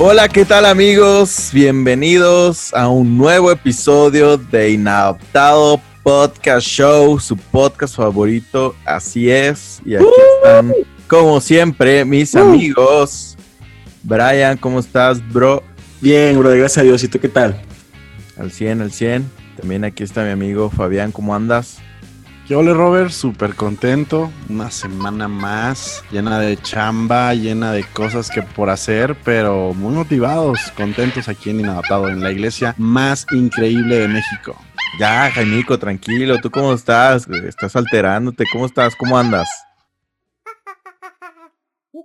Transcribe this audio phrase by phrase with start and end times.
[0.00, 1.50] Hola, ¿qué tal amigos?
[1.52, 9.82] Bienvenidos a un nuevo episodio de Inadaptado Podcast Show, su podcast favorito, así es.
[9.84, 10.06] Y aquí
[10.36, 10.72] están,
[11.08, 13.36] como siempre, mis amigos.
[14.04, 15.64] Brian, ¿cómo estás, bro?
[16.00, 17.02] Bien, bro, gracias a Dios.
[17.02, 17.60] ¿Y tú qué tal?
[18.38, 19.28] Al 100, al 100.
[19.56, 21.78] También aquí está mi amigo Fabián, ¿cómo andas?
[22.48, 24.32] Yo le Robert, súper contento.
[24.48, 30.72] Una semana más llena de chamba, llena de cosas que por hacer, pero muy motivados,
[30.74, 34.56] contentos aquí en Inadaptado, en la iglesia más increíble de México.
[34.98, 36.38] Ya, Jaimico, tranquilo.
[36.40, 37.28] ¿Tú cómo estás?
[37.28, 38.46] Estás alterándote.
[38.50, 38.96] ¿Cómo estás?
[38.96, 39.48] ¿Cómo andas?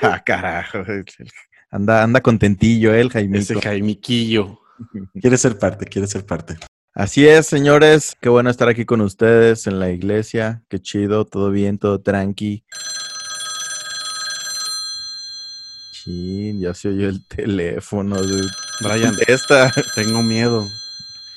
[0.00, 0.78] Ah, carajo.
[1.70, 3.38] Anda, anda contentillo, ¿eh, el Jaimico.
[3.38, 4.61] Ese Jaimiquillo.
[5.20, 6.56] Quiere ser parte, quiere ser parte.
[6.94, 8.14] Así es, señores.
[8.20, 10.62] Qué bueno estar aquí con ustedes en la iglesia.
[10.68, 12.64] Qué chido, todo bien, todo tranqui.
[15.92, 18.20] Chin, ya se oyó el teléfono.
[18.22, 18.48] Dude.
[18.80, 20.66] Brian, Contesta, tengo miedo.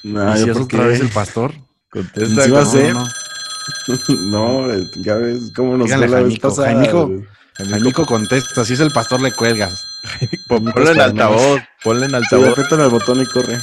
[0.03, 1.53] No, ¿Y si es otra vez el pastor?
[1.89, 2.43] contesta.
[2.43, 2.93] Sí va a ¿cómo ser.
[2.93, 3.07] no?
[4.29, 4.67] No,
[5.03, 7.11] ya ves cómo nos Dígale, fue la vez pasada, Jaimico.
[7.59, 7.69] Güey.
[7.69, 9.83] Jaimico contesta, si es el pastor le cuelgas.
[10.47, 12.49] Ponle en altavoz, ponle en Sí, altavoz.
[12.49, 13.57] apriétale el botón y corre.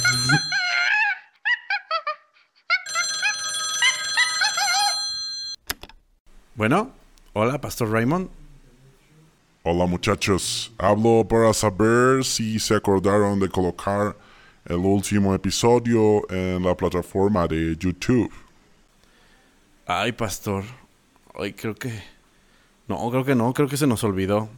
[6.55, 6.91] Bueno,
[7.33, 8.29] hola, Pastor Raymond.
[9.65, 14.15] Hola muchachos, hablo para saber si se acordaron de colocar
[14.65, 18.29] el último episodio en la plataforma de YouTube.
[19.85, 20.63] Ay, pastor.
[21.39, 22.12] Ay, creo que...
[22.93, 24.49] No, creo que no, creo que se nos olvidó.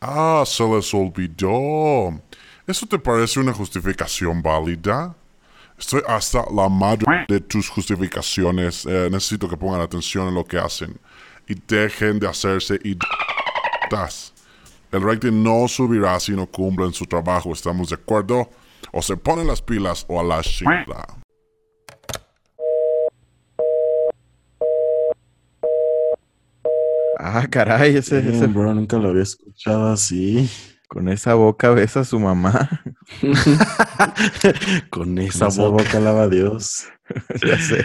[0.00, 2.20] Ah, se les olvidó.
[2.64, 5.16] ¿Eso te parece una justificación válida?
[5.76, 8.86] Estoy hasta la madre de tus justificaciones.
[8.86, 10.96] Eh, necesito que pongan atención en lo que hacen
[11.48, 14.32] y dejen de hacerse idiotas.
[14.92, 18.48] El rating no subirá si no cumplen su trabajo, ¿estamos de acuerdo?
[18.92, 21.17] O se ponen las pilas o a la chingada.
[27.20, 30.48] Ah, caray, ese, Sí, ese- bro, nunca lo había escuchado así.
[30.88, 32.82] con esa boca besa a su mamá.
[34.90, 35.82] Con esa, Esa boca.
[35.84, 36.84] boca alaba a Dios.
[37.46, 37.84] ya sé.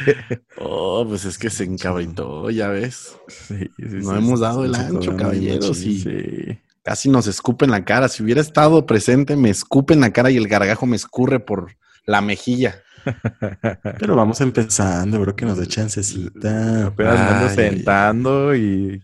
[0.57, 3.17] Oh, pues es que se encabritó, ya ves.
[3.27, 5.77] Sí, sí, No sí, hemos dado el ancho, caballeros.
[5.77, 6.57] Sí.
[6.83, 8.07] casi nos escupe en la cara.
[8.07, 11.75] Si hubiera estado presente, me escupe en la cara y el gargajo me escurre por
[12.05, 12.75] la mejilla.
[13.99, 16.87] Pero vamos empezando, bro, que nos dé chancecita.
[16.87, 19.01] Apenas ando sentando y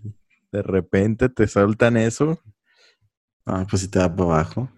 [0.51, 2.39] de repente te sueltan eso.
[3.45, 4.69] Ah, pues si te da para abajo.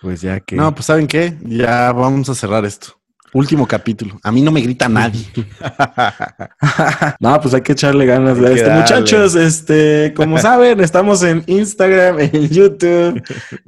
[0.00, 0.56] Pues ya que.
[0.56, 1.36] No, pues ¿saben qué?
[1.42, 2.88] Ya vamos a cerrar esto.
[3.32, 4.18] Último capítulo.
[4.24, 5.24] A mí no me grita nadie.
[7.20, 8.38] No, pues hay que echarle ganas.
[8.38, 8.80] Hay que Este, darle.
[8.82, 13.22] muchachos, este, como saben, estamos en Instagram, en YouTube,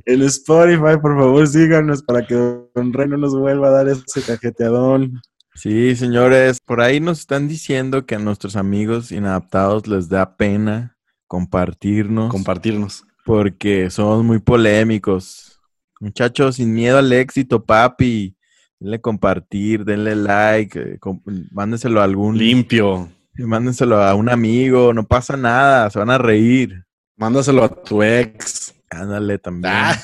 [0.05, 0.99] en Spotify.
[1.01, 2.35] Por favor, síganos para que
[2.75, 5.21] Don Rey no nos vuelva a dar ese cajeteadón.
[5.55, 10.92] Sí, señores, por ahí nos están diciendo que a nuestros amigos inadaptados les da pena
[11.33, 13.07] compartirnos Compartirnos.
[13.25, 15.59] porque somos muy polémicos.
[15.99, 18.37] Muchachos, sin miedo al éxito, papi.
[18.79, 23.09] Denle compartir, denle like, eh, com- mándenselo a algún Limpio.
[23.39, 26.85] mándenselo a un amigo, no pasa nada, se van a reír.
[27.17, 28.75] Mándaselo a tu ex.
[28.91, 29.73] Ándale también.
[29.75, 29.97] Ah.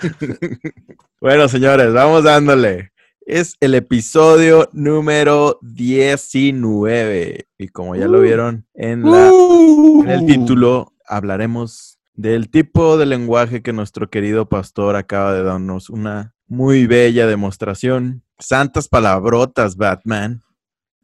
[1.20, 2.89] Bueno, señores, vamos dándole.
[3.32, 7.46] Es el episodio número 19.
[7.58, 8.22] Y como ya lo Uh.
[8.22, 14.96] vieron en, la, en el título, hablaremos del tipo de lenguaje que nuestro querido pastor
[14.96, 18.24] acaba de darnos una muy bella demostración.
[18.40, 20.42] Santas palabrotas, Batman.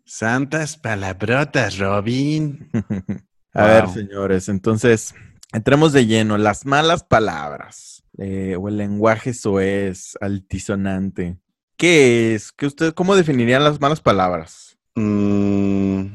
[0.04, 2.69] Santas palabrotas, Robin.
[3.53, 5.15] A ver, señores, entonces,
[5.53, 6.38] entremos de lleno.
[6.38, 11.38] Las malas palabras eh, o el lenguaje soez, altisonante.
[11.76, 12.53] ¿Qué es?
[12.53, 14.78] ¿Qué usted, ¿Cómo definirían las malas palabras?
[14.95, 16.15] Mm,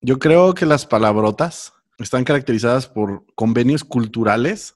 [0.00, 4.74] yo creo que las palabrotas están caracterizadas por convenios culturales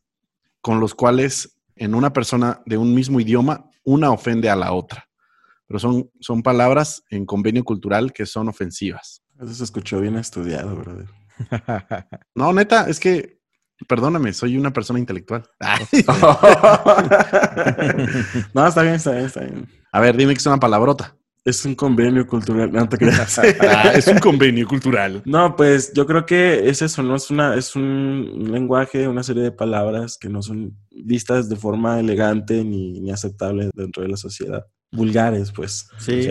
[0.60, 5.08] con los cuales en una persona de un mismo idioma una ofende a la otra.
[5.66, 9.24] Pero son, son palabras en convenio cultural que son ofensivas.
[9.40, 11.08] Eso se escuchó bien estudiado, brother.
[12.34, 13.40] No, neta, es que,
[13.88, 15.42] perdóname, soy una persona intelectual.
[18.54, 19.81] no, está bien, está bien, está bien.
[19.92, 21.16] A ver, dime que es una palabrota.
[21.44, 23.40] Es un convenio cultural, no te creas.
[23.60, 25.22] Ah, es un convenio cultural.
[25.24, 27.16] No, pues yo creo que es eso, ¿no?
[27.16, 31.98] Es una, es un lenguaje, una serie de palabras que no son vistas de forma
[31.98, 34.64] elegante ni, ni aceptable dentro de la sociedad.
[34.92, 35.88] Vulgares, pues.
[35.98, 36.28] Sí,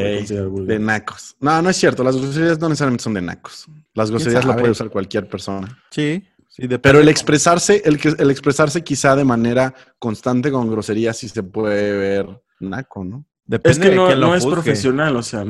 [0.50, 0.68] vulgar.
[0.68, 1.36] De nacos.
[1.42, 2.04] No, no es cierto.
[2.04, 3.68] Las groserías no necesariamente son de nacos.
[3.94, 5.78] Las groserías las puede usar cualquier persona.
[5.90, 10.70] Sí, Sí, depende Pero el expresarse, el, que, el expresarse quizá de manera constante con
[10.70, 13.26] groserías sí se puede ver naco, ¿no?
[13.52, 15.46] Depende Es que de no, quién lo no es profesional, o sea,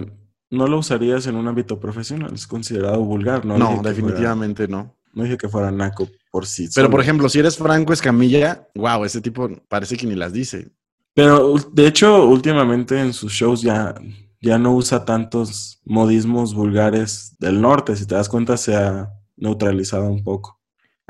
[0.49, 3.57] no lo usarías en un ámbito profesional, es considerado vulgar, ¿no?
[3.57, 4.77] No, definitivamente no.
[4.83, 6.63] fuera- no dije que fuera naco por sí.
[6.73, 6.89] Pero, solo.
[6.91, 10.71] por ejemplo, si eres Franco Escamilla, wow, ese tipo parece que ni las dice.
[11.13, 13.93] Pero de hecho, últimamente en sus shows ya,
[14.41, 17.97] ya no usa tantos modismos vulgares del norte.
[17.97, 20.61] Si te das cuenta, se ha neutralizado un poco.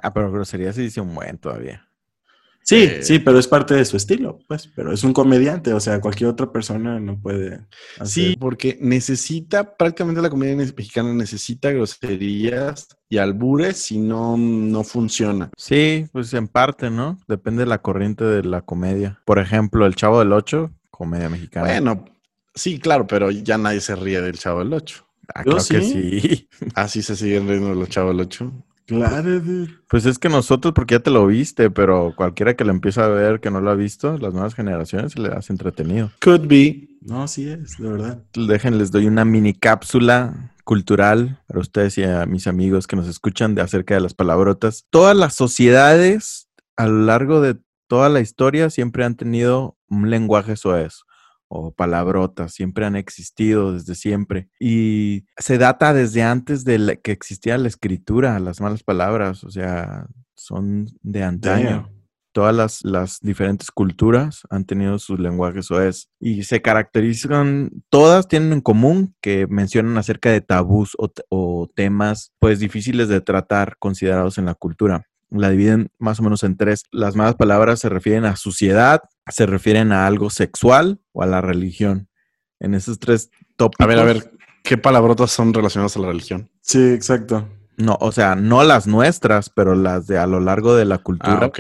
[0.02, 1.88] Ah, pero grosería sí dice un buen todavía.
[2.64, 4.70] Sí, Eh, sí, pero es parte de su estilo, pues.
[4.76, 7.62] Pero es un comediante, o sea, cualquier otra persona no puede
[8.00, 8.08] hacer.
[8.08, 15.50] Sí, porque necesita, prácticamente la comedia mexicana necesita groserías y albures, si no, no funciona.
[15.58, 17.18] Sí, pues en parte, ¿no?
[17.28, 19.20] Depende de la corriente de la comedia.
[19.26, 21.68] Por ejemplo, El Chavo del Ocho, comedia mexicana.
[21.68, 22.06] Bueno,
[22.54, 25.06] sí, claro, pero ya nadie se ríe del Chavo del Ocho.
[25.34, 26.20] Ah, claro que sí.
[26.22, 26.50] sí.
[26.76, 28.52] Así se siguen riendo los Chavo del Ocho.
[28.92, 29.74] Claro, dude.
[29.88, 33.08] Pues es que nosotros, porque ya te lo viste, pero cualquiera que lo empieza a
[33.08, 36.12] ver que no lo ha visto, las nuevas generaciones se le hace entretenido.
[36.22, 36.90] Could be.
[37.00, 38.22] No, sí es, de verdad.
[38.34, 43.08] Dejen, les doy una mini cápsula cultural para ustedes y a mis amigos que nos
[43.08, 44.86] escuchan de acerca de las palabrotas.
[44.90, 47.58] Todas las sociedades a lo largo de
[47.88, 51.04] toda la historia siempre han tenido un lenguaje soez
[51.54, 54.48] o palabrotas, siempre han existido desde siempre.
[54.60, 59.52] Y se data desde antes de la- que existía la escritura, las malas palabras, o
[59.52, 62.02] sea, son de antaño Damn.
[62.32, 68.54] todas las, las diferentes culturas han tenido sus lenguajes soez y se caracterizan, todas tienen
[68.54, 74.38] en común que mencionan acerca de tabús o, o temas pues difíciles de tratar considerados
[74.38, 75.06] en la cultura.
[75.32, 76.84] La dividen más o menos en tres.
[76.92, 81.42] Las malas palabras se refieren a suciedad, se refieren a algo sexual o a la
[81.42, 82.10] religión.
[82.60, 83.84] En esos tres tópicos.
[83.86, 84.32] A ver, a ver,
[84.64, 86.50] ¿qué palabrotas son relacionadas a la religión?
[86.62, 87.48] Sí, exacto.
[87.78, 91.40] No, o sea, no las nuestras, pero las de a lo largo de la cultura.
[91.42, 91.60] Ah, ok.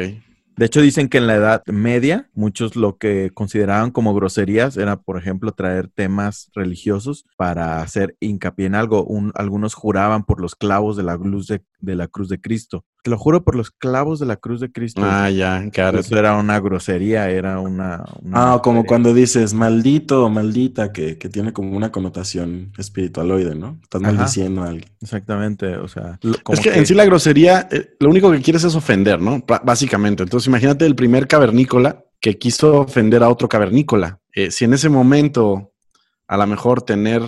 [0.57, 4.97] De hecho, dicen que en la Edad Media, muchos lo que consideraban como groserías era,
[4.97, 9.03] por ejemplo, traer temas religiosos para hacer hincapié en algo.
[9.05, 12.85] Un- algunos juraban por los clavos de la, cruz de, de la cruz de Cristo.
[13.03, 15.01] Te lo juro por los clavos de la cruz de Cristo.
[15.03, 15.99] Ah, ya, claro.
[15.99, 18.03] Eso era una grosería, era una...
[18.21, 18.87] una Ah, como grosería.
[18.87, 23.79] cuando dices maldito o maldita, que, que tiene como una connotación espiritualoide, ¿no?
[23.81, 24.11] Estás Ajá.
[24.13, 24.89] maldiciendo a alguien.
[25.01, 26.19] Exactamente, o sea...
[26.43, 29.43] como Es que, en sí la grosería, eh, lo único que quieres es ofender, ¿no?
[29.63, 30.23] Básicamente.
[30.23, 34.19] Entonces, imagínate el primer cavernícola que quiso ofender a otro cavernícola.
[34.35, 35.71] Eh, si en ese momento,
[36.27, 37.23] a lo mejor tener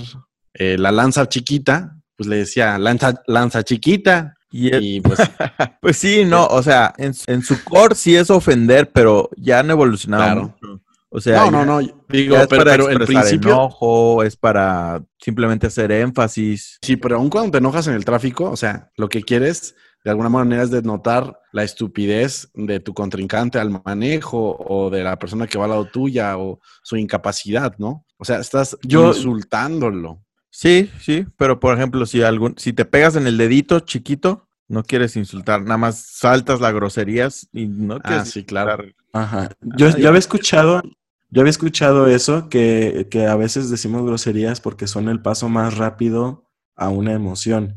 [0.53, 4.35] eh, la lanza chiquita, pues le decía lanza, lanza chiquita.
[4.55, 5.19] Y es- Y pues,
[5.81, 9.59] Pues sí, no, o sea, en, su- en su core sí es ofender, pero ya
[9.59, 10.41] han evolucionado Claro.
[10.61, 10.81] mucho.
[11.09, 12.05] O sea, no, no, ya- no.
[12.09, 16.77] Digo, es pero, para pero en principio, enojo, es para simplemente hacer énfasis.
[16.81, 20.11] sí, pero aun cuando te enojas en el tráfico, o sea, lo que quieres de
[20.11, 25.47] alguna manera es denotar la estupidez de tu contrincante al manejo o de la persona
[25.47, 28.05] que va al lado tuya o su incapacidad, ¿no?
[28.17, 30.19] O sea, estás Yo- insultándolo.
[30.55, 34.83] Sí, sí, pero por ejemplo, si algún, si te pegas en el dedito chiquito, no
[34.83, 38.83] quieres insultar, nada más saltas las groserías y no Ah, quieres sí, claro.
[39.11, 39.49] Ajá.
[39.77, 40.81] Yo, Ah, yo había escuchado,
[41.29, 45.77] yo había escuchado eso, que, que a veces decimos groserías porque son el paso más
[45.77, 47.75] rápido a una emoción.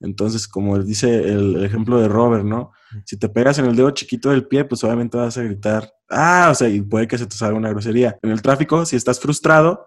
[0.00, 2.72] Entonces, como dice el, el ejemplo de Robert, ¿no?
[3.04, 6.48] Si te pegas en el dedo chiquito del pie, pues obviamente vas a gritar, ah,
[6.50, 8.18] o sea, y puede que se te salga una grosería.
[8.22, 9.86] En el tráfico, si estás frustrado,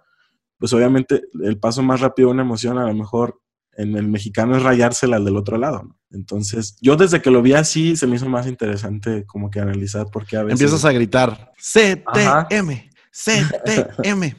[0.58, 3.40] pues obviamente el paso más rápido a una emoción, a lo mejor
[3.80, 5.96] en el mexicano es rayársela al del otro lado, ¿no?
[6.12, 10.08] Entonces, yo desde que lo vi así, se me hizo más interesante como que analizar
[10.08, 10.60] por qué a veces...
[10.60, 11.54] Empiezas a gritar.
[11.58, 14.36] CTM, CTM,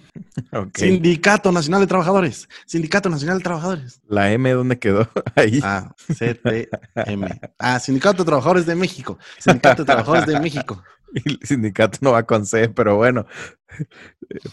[0.52, 0.78] Ok.
[0.78, 4.00] Sindicato Nacional de Trabajadores, Sindicato Nacional de Trabajadores.
[4.09, 5.09] La M, ¿dónde quedó?
[5.37, 5.61] Ahí.
[5.62, 7.40] Ah, CTM.
[7.59, 10.82] Ah, Sindicato de Trabajadores de México, Sindicato de Trabajadores de México.
[11.25, 13.26] El sindicato no va con C, pero bueno,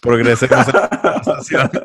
[0.01, 1.69] progresemos en la conversación.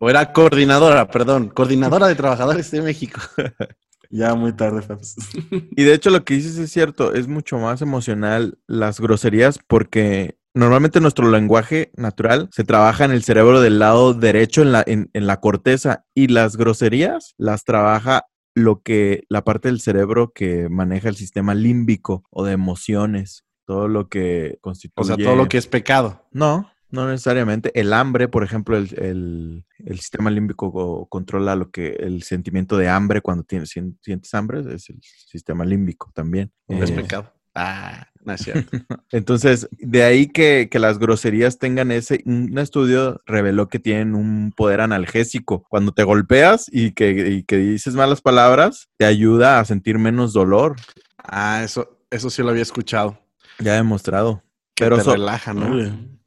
[0.00, 3.20] O era coordinadora, perdón, coordinadora de trabajadores de México.
[4.10, 5.16] Ya muy tarde, Fabs.
[5.50, 10.38] Y de hecho lo que dices es cierto, es mucho más emocional las groserías porque
[10.54, 15.10] normalmente nuestro lenguaje natural se trabaja en el cerebro del lado derecho en la, en,
[15.12, 20.70] en la corteza y las groserías las trabaja lo que la parte del cerebro que
[20.70, 25.02] maneja el sistema límbico o de emociones, todo lo que constituye.
[25.02, 26.24] O sea, todo lo que es pecado.
[26.32, 27.70] No, no necesariamente.
[27.78, 32.78] El hambre, por ejemplo, el, el- el sistema límbico co- controla lo que el sentimiento
[32.78, 36.50] de hambre cuando tienes, sien- sientes hambre, es el sistema límbico también.
[36.66, 37.30] No es Eh, pecado.
[37.54, 38.70] Ah, No es cierto.
[39.12, 44.52] Entonces, de ahí que, que las groserías tengan ese, un estudio reveló que tienen un
[44.56, 45.64] poder analgésico.
[45.68, 50.32] Cuando te golpeas y que, y que dices malas palabras, te ayuda a sentir menos
[50.32, 50.76] dolor.
[51.18, 53.18] Ah, eso, eso sí lo había escuchado.
[53.58, 54.42] Ya demostrado.
[54.74, 55.76] Que Pero te so- relaja, ¿no?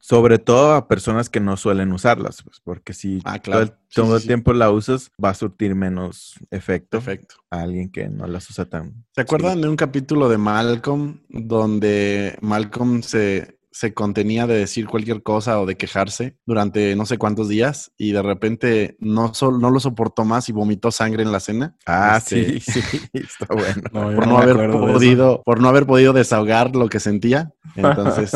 [0.03, 3.73] Sobre todo a personas que no suelen usarlas, pues, porque si Ah, todo el, Sí,
[3.95, 4.27] todo sí, el sí.
[4.27, 7.35] tiempo la usas, va a surtir menos efecto Perfecto.
[7.51, 9.05] a alguien que no las usa tan.
[9.13, 15.23] ¿Se acuerdan de un capítulo de Malcolm donde Malcolm se, se contenía de decir cualquier
[15.23, 19.69] cosa o de quejarse durante no sé cuántos días y de repente no, sol- no
[19.69, 21.75] lo soportó más y vomitó sangre en la cena?
[21.85, 23.81] Ah, Este, sí, sí, está bueno.
[23.93, 27.51] No, Por no haber podido, por no haber podido desahogar lo que sentía.
[27.75, 28.33] Entonces,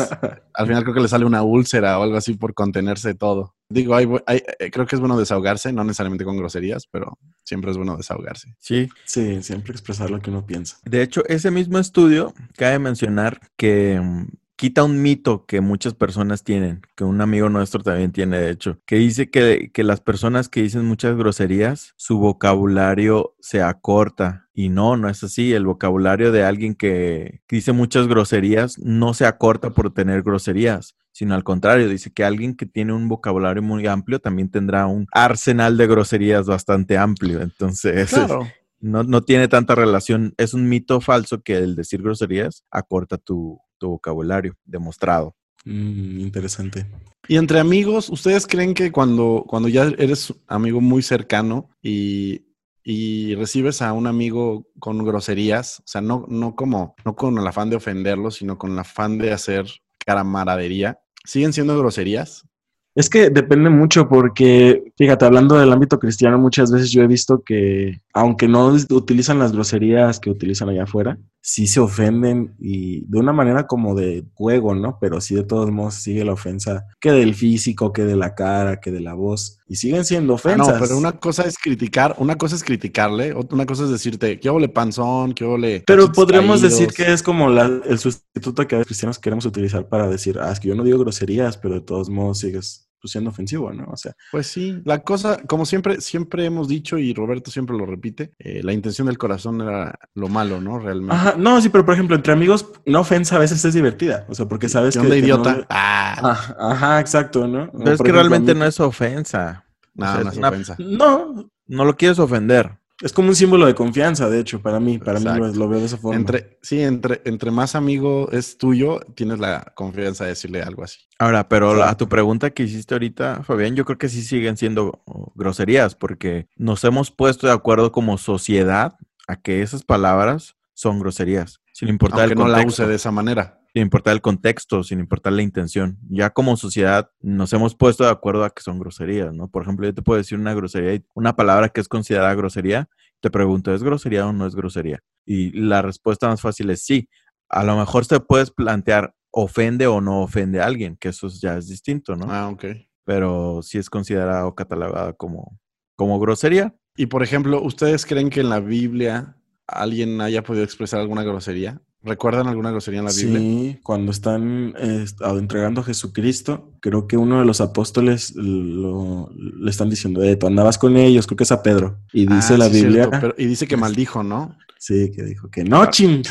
[0.54, 3.54] al final creo que le sale una úlcera o algo así por contenerse todo.
[3.68, 7.18] Digo, hay bu- hay- eh, creo que es bueno desahogarse, no necesariamente con groserías, pero
[7.44, 8.54] siempre es bueno desahogarse.
[8.58, 10.78] Sí, Sí, siempre expresar lo que uno piensa.
[10.86, 14.26] De hecho, ese mismo estudio cabe mencionar que mm,
[14.56, 18.78] quita un mito que muchas personas tienen, que un amigo nuestro también tiene, de hecho,
[18.86, 24.48] que dice que, que las personas que dicen muchas groserías, su vocabulario se acorta.
[24.54, 25.52] Y no, no es así.
[25.52, 31.34] El vocabulario de alguien que, dice muchas groserías no se acorta por tener groserías, sino
[31.34, 35.76] al contrario, dice que alguien que tiene un vocabulario muy amplio también tendrá un arsenal
[35.76, 37.42] de groserías bastante amplio.
[37.42, 38.46] Entonces, Claro.
[38.80, 40.32] no, no tiene tanta relación.
[40.38, 45.34] Es un mito falso que el decir groserías acorta tu, tu vocabulario, demostrado.
[45.64, 46.86] Mm, interesante.
[47.28, 52.46] Y entre amigos, ¿ustedes creen que cuando, cuando ya eres amigo muy cercano y,
[52.84, 57.46] y recibes a un amigo con groserías, o sea, no, no como, no con el
[57.46, 59.66] afán de ofenderlo, sino con el afán de hacer
[59.98, 62.46] camaradería, ¿siguen siendo groserías?
[62.94, 67.42] Es que depende mucho porque, fíjate, hablando del ámbito cristiano, muchas veces yo he visto
[67.44, 71.18] que, aunque no utilizan las groserías que utilizan allá afuera,
[71.48, 74.98] sí se ofenden y de una manera como de juego, ¿no?
[75.00, 78.80] Pero sí de todos modos sigue la ofensa, que del físico, que de la cara,
[78.80, 80.74] que de la voz, y siguen siendo Ah, ofensas.
[80.74, 84.40] No, pero una cosa es criticar, una cosa es criticarle, ot- una cosa es decirte,
[84.40, 85.34] ¿qué ole panzón?
[85.34, 85.84] ¿Qué ole?
[85.86, 89.46] Pero podríamos caídos?" decir que es como la- el sustituto que a veces cristianos queremos
[89.46, 92.85] utilizar para decir, ah, es que yo no digo groserías, pero de todos modos sigues
[93.00, 93.84] pues, siendo ofensivo, ¿no?
[93.90, 97.86] O sea, Pues sí, la cosa, como siempre, siempre hemos dicho y Roberto siempre lo
[97.86, 100.78] repite, eh, la intención del corazón era lo malo, ¿no?
[100.78, 101.14] Realmente.
[101.14, 104.26] Ajá, no, sí, pero por ejemplo, entre amigos, una ofensa a veces es divertida.
[104.28, 105.06] O sea, porque sabes ¿Qué que.
[105.06, 105.54] onda, que idiota?
[105.56, 106.16] no- Ah,
[106.58, 107.70] Ah, Ajá, exacto, ¿no?
[107.72, 109.64] Pero es que realmente no es ofensa.
[109.94, 110.76] no, o sea, no es es una- ofensa.
[110.78, 112.78] No, No lo quieres ofender.
[113.02, 114.98] Es como un símbolo de confianza, de hecho, para mí.
[114.98, 115.46] Para mí Exacto.
[115.48, 116.16] lo, lo veo de esa forma.
[116.18, 121.00] Entre, sí, entre, entre más amigo es tuyo, tienes la confianza de decirle algo así.
[121.18, 124.56] Ahora, pero la- a tu pregunta que hiciste ahorita, Fabián, yo creo que sí siguen
[124.56, 128.94] siendo oh, groserías porque nos hemos puesto de acuerdo como sociedad
[129.28, 133.10] a que esas palabras son groserías, sin importar Aunque el no la use de esa
[133.10, 133.60] manera.
[133.76, 135.98] Sin importar el contexto, sin importar la intención.
[136.08, 139.50] Ya como sociedad nos hemos puesto de acuerdo a que son groserías, ¿no?
[139.50, 142.88] Por ejemplo, yo te puedo decir una grosería, y una palabra que es considerada grosería,
[143.20, 145.00] te pregunto, ¿es grosería o no es grosería?
[145.26, 147.10] Y la respuesta más fácil es sí.
[147.50, 150.96] A lo mejor te puedes plantear, ¿ofende o no ofende a alguien?
[150.96, 152.32] Que eso ya es distinto, ¿no?
[152.32, 152.64] Ah, ok.
[153.04, 155.60] Pero sí es considerada o catalogada como,
[155.96, 156.74] como grosería.
[156.96, 161.82] Y por ejemplo, ¿ustedes creen que en la Biblia alguien haya podido expresar alguna grosería?
[162.06, 163.38] ¿Recuerdan alguna grosería en la Biblia?
[163.40, 169.68] Sí, cuando están eh, entregando a Jesucristo, creo que uno de los apóstoles lo- le
[169.70, 171.98] están diciendo, eh, tú andabas con ellos, creo que es a Pedro.
[172.12, 174.56] Y dice Ah, la sí, Biblia, cierto, pero- y dice que maldijo, ¿no?
[174.78, 176.22] sí, que dijo que no, chin.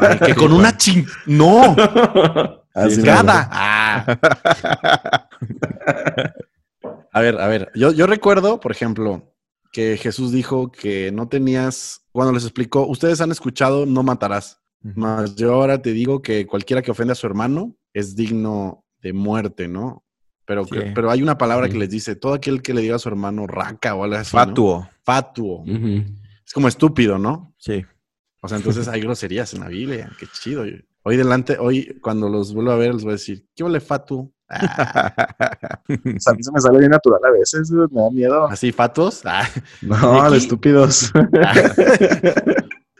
[0.00, 1.04] Ay, que con una ching...
[1.26, 1.74] ¡No!
[2.74, 3.48] Así ¡Gada!
[3.50, 4.18] Ah.
[7.12, 7.72] A ver, a ver.
[7.74, 9.34] Yo, yo recuerdo, por ejemplo,
[9.72, 12.02] que Jesús dijo que no tenías...
[12.12, 14.60] Cuando les explicó, ustedes han escuchado, no matarás.
[14.82, 19.12] Mas yo ahora te digo que cualquiera que ofende a su hermano es digno de
[19.12, 20.04] muerte, ¿no?
[20.46, 22.98] Pero, que- pero hay una palabra que les dice, todo aquel que le diga a
[22.98, 24.34] su hermano raca o algo así.
[24.36, 24.42] ¿no?
[24.42, 24.88] Fatuo.
[25.04, 25.64] Fatuo.
[26.44, 27.54] Es como estúpido, ¿no?
[27.58, 27.84] Sí.
[28.42, 30.10] O sea, entonces hay groserías en la Biblia.
[30.18, 30.64] Qué chido.
[31.02, 34.32] Hoy delante, hoy cuando los vuelvo a ver, les voy a decir, ¿qué huele fatuo?
[34.48, 35.12] Ah,
[36.18, 38.46] sea, a mí se me sale bien natural a veces, me da miedo.
[38.48, 39.20] ¿Así fatos?
[39.24, 39.48] Ah.
[39.82, 41.12] No, de estúpidos.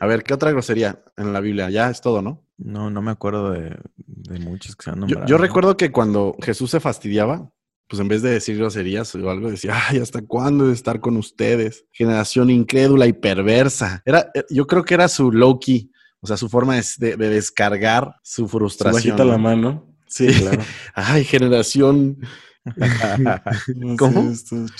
[0.01, 1.69] A ver, ¿qué otra grosería en la Biblia?
[1.69, 2.43] Ya es todo, ¿no?
[2.57, 5.25] No, no me acuerdo de, de muchos que se han Yo, nombrado.
[5.27, 7.51] yo recuerdo que cuando Jesús se fastidiaba,
[7.87, 10.99] pues en vez de decir groserías o algo, decía, ay, ¿hasta cuándo he de estar
[11.01, 11.85] con ustedes?
[11.91, 14.01] Generación incrédula y perversa.
[14.05, 17.17] Era, eh, yo creo que era su low key, o sea, su forma de, de-
[17.17, 18.95] de descargar su Se frustración.
[19.17, 19.39] bajita la ¿no?
[19.39, 19.95] mano.
[20.07, 20.41] Sí, Sí.
[20.41, 20.61] claro.
[20.95, 22.17] Ay, generación,
[23.97, 24.31] ¿Cómo?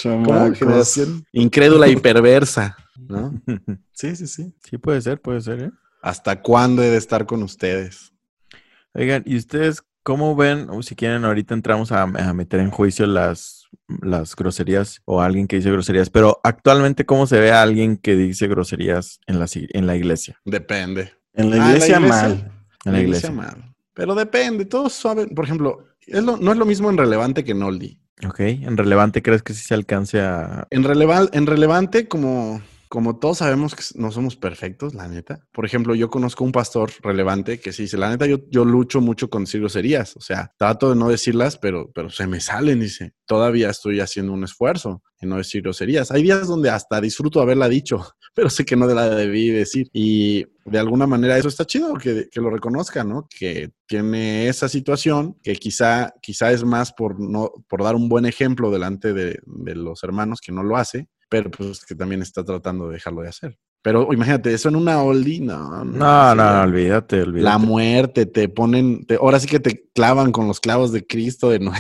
[0.04, 0.54] ¿cómo?
[0.56, 2.76] Generación incrédula y perversa,
[3.08, 3.42] ¿no?
[3.94, 4.54] Sí, sí, sí.
[4.64, 5.72] Sí, puede ser, puede ser, ¿eh?
[6.02, 8.12] ¿Hasta cuándo he de estar con ustedes?
[8.94, 13.06] Oigan, ¿y ustedes cómo ven, o si quieren, ahorita entramos a, a meter en juicio
[13.06, 13.68] las,
[14.02, 18.16] las groserías o alguien que dice groserías, pero actualmente, ¿cómo se ve a alguien que
[18.16, 20.42] dice groserías en la, en la iglesia?
[20.44, 21.14] Depende.
[21.34, 22.28] En la Ah, la iglesia, iglesia.
[22.28, 22.52] mal.
[22.86, 23.32] En la iglesia.
[23.32, 23.76] mal.
[23.94, 25.30] Pero depende, todos saben.
[25.30, 28.00] Por ejemplo, es lo- no es lo mismo en relevante que en oldie.
[28.28, 28.40] ¿Ok?
[28.40, 30.68] ¿En relevante crees que sí se alcance a...
[30.72, 32.62] En, releva- en relevante, como,
[32.92, 35.48] como todos sabemos que no somos perfectos, la neta.
[35.54, 39.00] Por ejemplo, yo conozco un pastor relevante que sí dice, la neta, yo, yo lucho
[39.00, 40.18] mucho con decir groserías.
[40.18, 43.14] O sea, trato de no decirlas, pero, pero se me salen, dice.
[43.26, 46.12] Todavía estoy haciendo un esfuerzo en no decir groserías.
[46.12, 48.06] Hay días donde hasta disfruto haberla dicho,
[48.36, 49.88] pero sé que no la debí decir.
[49.94, 53.26] Y de alguna manera eso está chido, que, que lo reconozca, ¿no?
[53.30, 58.26] Que tiene esa situación, que quizá, quizá es más por, no, por dar un buen
[58.26, 62.44] ejemplo delante de, de los hermanos que no lo hace, pero pues que también está
[62.44, 63.58] tratando de dejarlo de hacer.
[63.82, 65.86] Pero imagínate, eso en una oldie, no.
[65.86, 67.44] No, no, no, sería- olvídate, olvídate.
[67.44, 71.50] La muerte, te ponen, te- ahora sí que te clavan con los clavos de Cristo
[71.50, 71.80] de nuevo.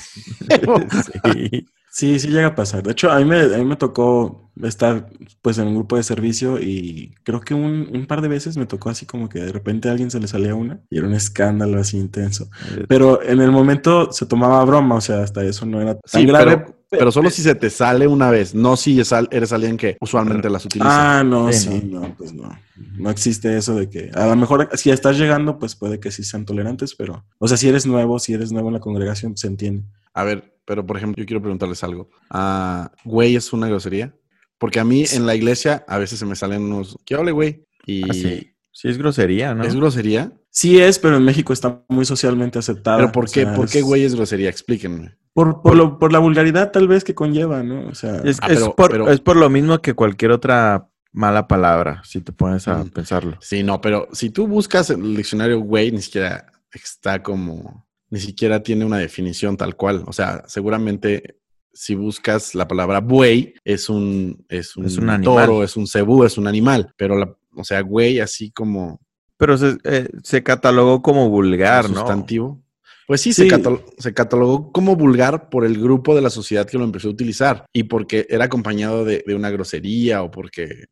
[1.25, 1.65] Sí.
[1.93, 2.83] Sí, sí llega a pasar.
[2.83, 5.07] De hecho, a mí me, a mí me tocó estar
[5.41, 8.65] pues en un grupo de servicio y creo que un, un par de veces me
[8.65, 11.13] tocó así como que de repente a alguien se le salía una y era un
[11.13, 12.49] escándalo así intenso.
[12.87, 16.25] Pero en el momento se tomaba broma, o sea, hasta eso no era tan Sí,
[16.25, 16.57] grave.
[16.59, 20.49] pero, pero solo si se te sale una vez, no si eres alguien que usualmente
[20.49, 21.19] las utiliza.
[21.19, 22.15] Ah, no, Sí, sí, no.
[22.17, 22.57] pues no.
[22.97, 26.23] No existe eso de que a lo mejor si estás llegando, pues puede que sí
[26.23, 29.47] sean tolerantes, pero, o sea, si eres nuevo, si eres nuevo en la congregación, se
[29.47, 29.83] entiende.
[30.13, 32.09] A ver, pero por ejemplo, yo quiero preguntarles algo.
[32.29, 34.15] Ah, güey, ¿es una grosería?
[34.57, 37.65] Porque a mí en la iglesia a veces se me salen unos, ¿qué hable, güey?
[37.85, 38.47] Y Ah, sí.
[38.73, 39.63] Sí es grosería, ¿no?
[39.63, 40.31] es grosería.
[40.49, 42.97] Sí es, pero en México está muy socialmente aceptado.
[42.99, 44.49] Pero ¿por o qué, sea, ¿por qué es- güey es grosería?
[44.49, 45.17] Explíquenme.
[45.33, 47.87] Por, por, lo- por la vulgaridad tal vez que conlleva, ¿no?
[47.87, 51.47] O sea, Es, Ah, es por, pero- es por lo mismo que cualquier otra mala
[51.47, 52.89] palabra, si te pones a Mm.
[52.91, 53.37] pensarlo.
[53.41, 58.61] Sí, no, pero si tú buscas el diccionario güey, ni siquiera está como, ni siquiera
[58.61, 60.03] tiene una definición tal cual.
[60.05, 61.37] O sea, seguramente
[61.73, 65.45] si buscas la palabra buey, es un, es un, Es un animal.
[65.47, 66.93] toro, es un cebú, es un animal.
[66.97, 68.99] Pero, la, o sea, güey, así como
[69.37, 71.95] Pero se, eh, se catalogó como vulgar, ¿no?
[72.01, 72.61] sustantivo.
[73.07, 73.43] Pues sí, Sí.
[73.49, 77.07] Se, catalo- se catalogó como vulgar por el grupo de la sociedad que lo empezó
[77.07, 80.85] a utilizar y porque era acompañado de, de una grosería o porque,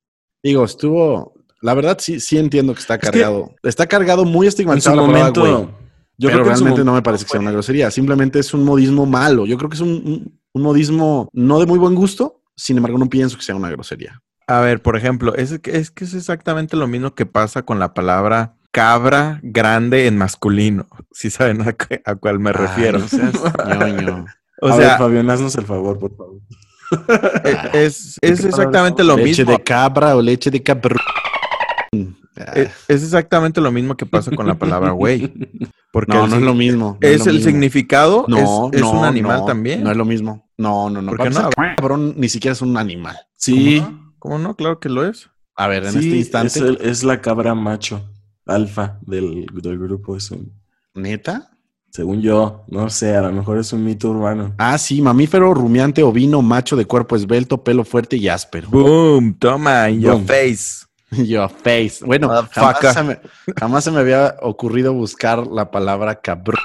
[0.44, 3.54] digo, estuvo, la verdad sí, sí entiendo que está que cargado.
[3.64, 5.68] está cargado muy en su estigmatizado la palabra güey.
[6.20, 7.90] Yo pero creo que su realmente no me parece que sea una grosería.
[7.90, 9.46] Simplemente es un modismo malo.
[9.48, 12.42] Yo creo que es un, un- un modismo no de muy buen gusto.
[12.56, 14.22] Sin embargo, no pienso que sea una grosería.
[14.48, 17.80] A ver, por ejemplo, es, que- es que es exactamente lo mismo que pasa con
[17.80, 20.86] la palabra cabra grande en masculino.
[21.12, 22.98] Si saben a, qué- a cuál me refiero.
[23.00, 23.34] Ay, no seas
[23.96, 24.26] ñoño.
[24.62, 26.40] o a sea, ver, Fabián, haznos el favor, por favor.
[27.46, 29.52] e- es, es ¿Qué palabra exactamente lo leche mismo.
[29.58, 30.96] de cabra o leche de cabra.
[32.56, 35.32] Es, es exactamente lo mismo que pasa con la palabra güey.
[35.92, 36.98] Porque No, no es lo mismo.
[37.02, 37.50] no es lo el mismo.
[37.50, 39.84] significado, No, es, es no, un animal no, también.
[39.84, 40.48] No es lo mismo.
[40.58, 41.10] No, no, no.
[41.12, 41.76] ¿Por Para qué empezar, no?
[41.76, 43.18] cabrón ni siquiera es un animal.
[43.36, 43.84] Sí,
[44.20, 44.56] ¿Cómo no?
[44.56, 45.30] Claro que lo es.
[45.56, 48.08] A ver, en sí, este instante, Es, el- es la cabra macho,
[48.46, 50.16] alfa del, del grupo.
[50.16, 50.54] Es un-
[50.94, 51.52] ¿neta?
[51.92, 54.54] según yo, no sé, a lo mejor es un mito urbano.
[54.60, 58.70] Ah, sí, mamífero, rumiante, ovino, macho de cuerpo esbelto, pelo fuerte y áspero.
[58.70, 60.86] Boom, toma, in your face.
[61.26, 62.04] Your face.
[62.06, 62.94] Bueno, jamás Motherfucker.
[62.94, 63.20] se, me,
[63.60, 66.62] jamás se me había ocurrido buscar la palabra cabrón.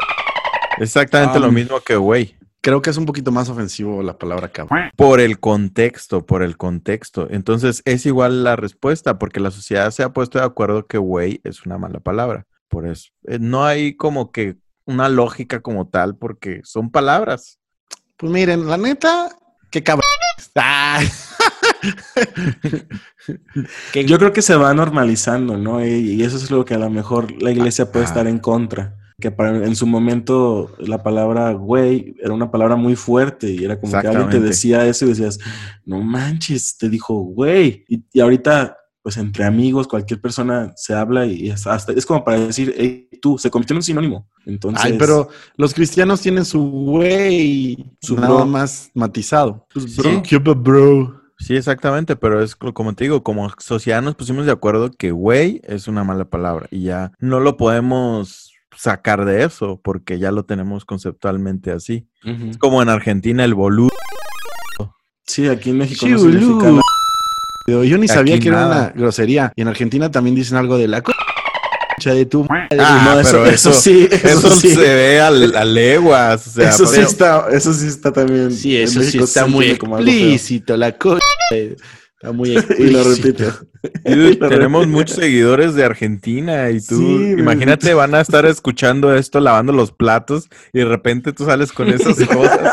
[0.78, 2.36] Exactamente lo Um, mismo que güey.
[2.60, 4.90] Creo que es un poquito más ofensivo la palabra cabrón.
[4.96, 7.28] Por el contexto, por el contexto.
[7.30, 11.40] Entonces es igual la respuesta, porque la sociedad se ha puesto de acuerdo que güey
[11.44, 12.46] es una mala palabra.
[12.68, 13.10] Por eso.
[13.26, 17.58] Eh, No hay como que una lógica como tal, porque son palabras.
[18.16, 19.28] Pues miren, la neta,
[19.70, 20.04] qué cabrón.
[20.56, 21.00] Ah.
[23.92, 25.84] Qué- Yo creo que se va normalizando, ¿no?
[25.84, 28.96] Y, y eso es lo que a lo mejor la iglesia puede estar en contra.
[29.20, 33.78] Que para, en su momento la palabra güey era una palabra muy fuerte y era
[33.80, 35.38] como que alguien te decía eso y decías,
[35.84, 37.84] no manches, te dijo güey.
[37.88, 42.24] Y, y ahorita, pues entre amigos, cualquier persona se habla y es, hasta, es como
[42.24, 44.28] para decir, hey, tú, se convirtió en un sinónimo.
[44.46, 48.46] Entonces, Ay, pero los cristianos tienen su güey, Su nada bro.
[48.46, 49.64] más matizado.
[49.72, 50.22] Pues, Bro, sí.
[50.28, 51.22] ¿qué pa- bro?
[51.44, 55.10] Sí, exactamente, pero es co- como te digo, como sociedad nos pusimos de acuerdo que
[55.10, 60.32] güey es una mala palabra y ya no lo podemos sacar de eso porque ya
[60.32, 62.08] lo tenemos conceptualmente así.
[62.24, 63.90] Es como en Argentina el boludo.
[65.26, 66.80] sí, aquí en México Sí, no significa boludo.
[67.66, 67.84] nada.
[67.84, 69.52] Yo ni sabía que era una grosería.
[69.56, 71.02] Y en Argentina también dicen algo de la
[72.04, 72.68] concha de tu madre.
[72.80, 74.70] Ah, No, eso, pero eso eso- sí, eso, Eso sí.
[74.74, 76.46] se ve a, a leguas.
[76.46, 78.52] O sea, eso, sí está, eso sí está también.
[78.52, 81.20] Sí, en eso sí está muy explícito, la cosa.
[82.24, 83.44] Está muy Y lo repito.
[84.02, 84.98] Dude, Y lo tenemos repito.
[84.98, 89.92] muchos seguidores de Argentina y tú, Sí, imagínate, van a estar escuchando esto, lavando los
[89.92, 92.72] platos y de repente tú sales con esas cosas.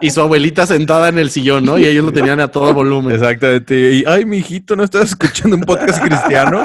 [0.00, 1.76] Y su abuelita sentada en el sillón, ¿no?
[1.76, 3.12] Y ellos lo tenían a todo volumen.
[3.16, 3.94] Exactamente.
[3.94, 6.64] Y, ay, mi hijito, ¿no estás escuchando un podcast cristiano?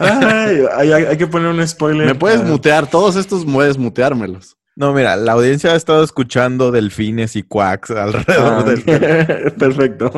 [0.00, 2.06] Ay, hay, hay- hay que poner un spoiler.
[2.06, 4.56] Me puedes Ah, mutear, todos estos puedes muteármelos.
[4.74, 8.82] No, mira, la audiencia ha estado escuchando delfines y quacks alrededor ah, del...
[9.58, 10.10] Perfecto.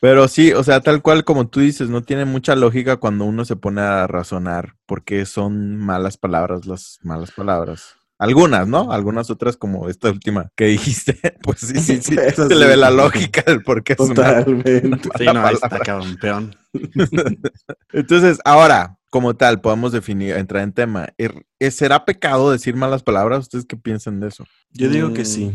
[0.00, 3.44] Pero sí, o sea, tal cual como tú dices, no tiene mucha lógica cuando uno
[3.44, 7.96] se pone a razonar porque son malas palabras las malas palabras.
[8.20, 8.92] Algunas, ¿no?
[8.92, 12.60] Algunas otras como esta última que dijiste, pues sí, sí, sí, Eso se sí.
[12.60, 15.08] le ve la lógica del por qué es una Totalmente.
[15.16, 16.54] Sí, mala no, ahí está campeón.
[17.92, 21.08] Entonces, ahora, como tal, podemos definir, entrar en tema.
[21.18, 23.40] Er- ¿Será pecado decir malas palabras?
[23.40, 24.44] ¿Ustedes qué piensan de eso?
[24.72, 25.26] Yo digo que Mm.
[25.26, 25.52] sí.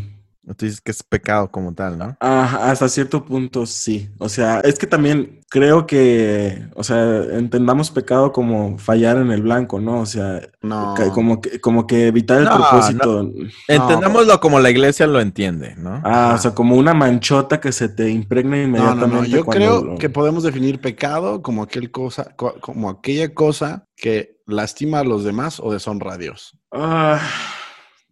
[0.54, 2.16] Tú dices que es pecado como tal, ¿no?
[2.20, 4.08] Ah, hasta cierto punto sí.
[4.18, 9.42] O sea, es que también creo que, o sea, entendamos pecado como fallar en el
[9.42, 10.00] blanco, ¿no?
[10.00, 10.94] O sea, No.
[11.12, 13.28] como que, como que evitar el No, propósito.
[13.66, 16.00] Entendámoslo como la iglesia lo entiende, ¿no?
[16.04, 19.16] Ah, o sea, como una manchota que se te impregna No, no, inmediatamente.
[19.16, 19.24] no.
[19.36, 23.84] Yo cuando creo lo- que podemos definir pecado como aquel cosa, co- como aquella cosa
[23.96, 26.56] que lastima a los demás o deshonra a Dios.
[26.72, 27.18] Ah,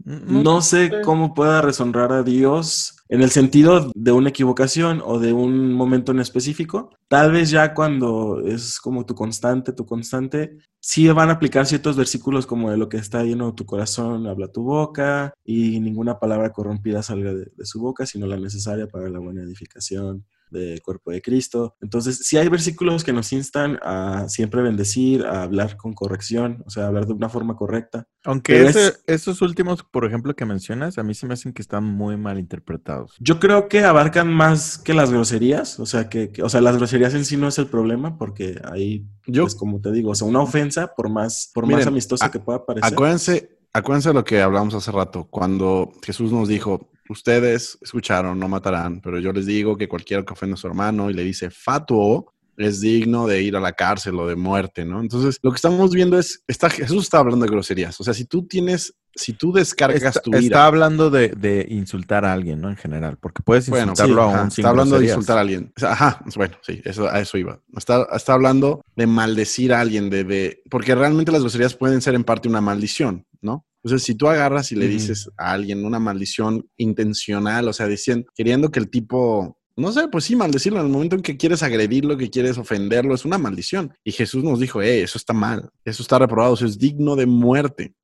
[0.05, 5.33] no sé cómo pueda deshonrar a Dios en el sentido de una equivocación o de
[5.33, 6.90] un momento en específico.
[7.09, 11.97] Tal vez ya cuando es como tu constante, tu constante, sí van a aplicar ciertos
[11.97, 16.19] versículos como de lo que está lleno de tu corazón, habla tu boca y ninguna
[16.19, 20.27] palabra corrompida salga de, de su boca, sino la necesaria para la buena edificación
[20.61, 21.77] del cuerpo de Cristo.
[21.83, 26.71] Entonces, sí hay versículos que nos instan a siempre bendecir, a hablar con corrección, o
[26.71, 28.07] sea, hablar de una forma correcta.
[28.25, 31.53] Aunque Pero ese- es- esos últimos, por ejemplo, que mencionas, a mí se me hacen
[31.53, 33.14] que están muy mal interpretados.
[33.21, 36.77] Yo creo que abarcan más que las groserías, o sea, que, que- o sea, las
[36.77, 40.14] groserías en sí no es el problema, porque ahí, Yo, pues como te digo, o
[40.14, 42.93] sea, una ofensa, por más, por más amistosa a- que pueda parecer.
[42.95, 48.49] acuérdense, acuérdense de lo que hablamos hace rato, cuando Jesús nos dijo, ustedes escucharon, no
[48.49, 51.51] matarán, pero yo les digo que cualquiera que ofenda a su hermano y le dice
[51.51, 55.01] fatuo, es digno de ir a la cárcel o de muerte, ¿no?
[55.01, 58.01] Entonces, lo que estamos viendo es, está, Jesús está hablando de groserías.
[58.01, 60.40] O sea, si tú tienes, si tú descargas Está, tu ira.
[60.40, 62.71] está hablando de, de insultar a alguien, ¿no?
[62.71, 65.73] En general, porque puedes Bueno, insultarlo aún ajá, sin está hablando de insultar a alguien.
[65.77, 67.61] O sea, ajá, bueno, sí, eso, a eso iba.
[67.77, 72.14] Está, está hablando de maldecir a alguien, de, de, porque realmente las groserías pueden ser
[72.14, 73.67] en parte una maldición, ¿no?
[73.85, 78.27] Entonces, si tú agarras y le dices a alguien una maldición intencional, o sea, diciendo,
[78.35, 81.62] queriendo que el tipo, no sé, pues sí, maldecirlo en el momento en que quieres
[81.62, 83.92] agredirlo, que quieres ofenderlo, es una maldición.
[84.03, 87.27] Y Jesús nos dijo, eh, eso está mal, eso está reprobado, eso es digno de
[87.27, 87.94] muerte.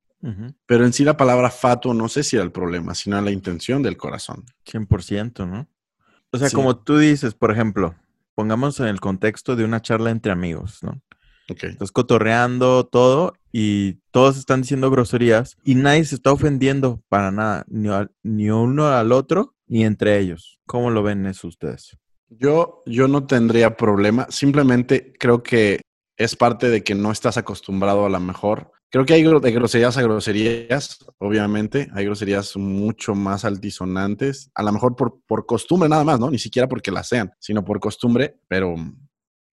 [0.66, 3.82] Pero en sí la palabra fatuo no sé si era el problema, sino la intención
[3.82, 4.44] del corazón.
[4.70, 5.66] 100%, ¿no?
[6.30, 6.54] O sea, Sí.
[6.56, 7.94] como tú dices, por ejemplo,
[8.34, 11.00] pongamos en el contexto de una charla entre amigos, ¿no?
[11.48, 11.64] Ok.
[11.64, 17.64] Estás cotorreando todo y todos están diciendo groserías y nadie se está ofendiendo para nada,
[17.68, 17.88] ni,
[18.22, 20.60] ni uno al otro, ni entre ellos.
[20.66, 21.96] ¿Cómo lo ven ustedes?
[22.28, 24.26] Yo, yo no tendría problema.
[24.30, 25.80] Simplemente creo que
[26.16, 28.70] es parte de que no estás acostumbrado a la mejor.
[28.90, 31.88] Creo que hay de groserías a groserías, obviamente.
[31.94, 34.50] Hay groserías mucho más altisonantes.
[34.54, 36.30] A lo mejor por, por costumbre nada más, ¿no?
[36.30, 38.36] Ni siquiera porque las sean, sino por costumbre.
[38.48, 38.74] Pero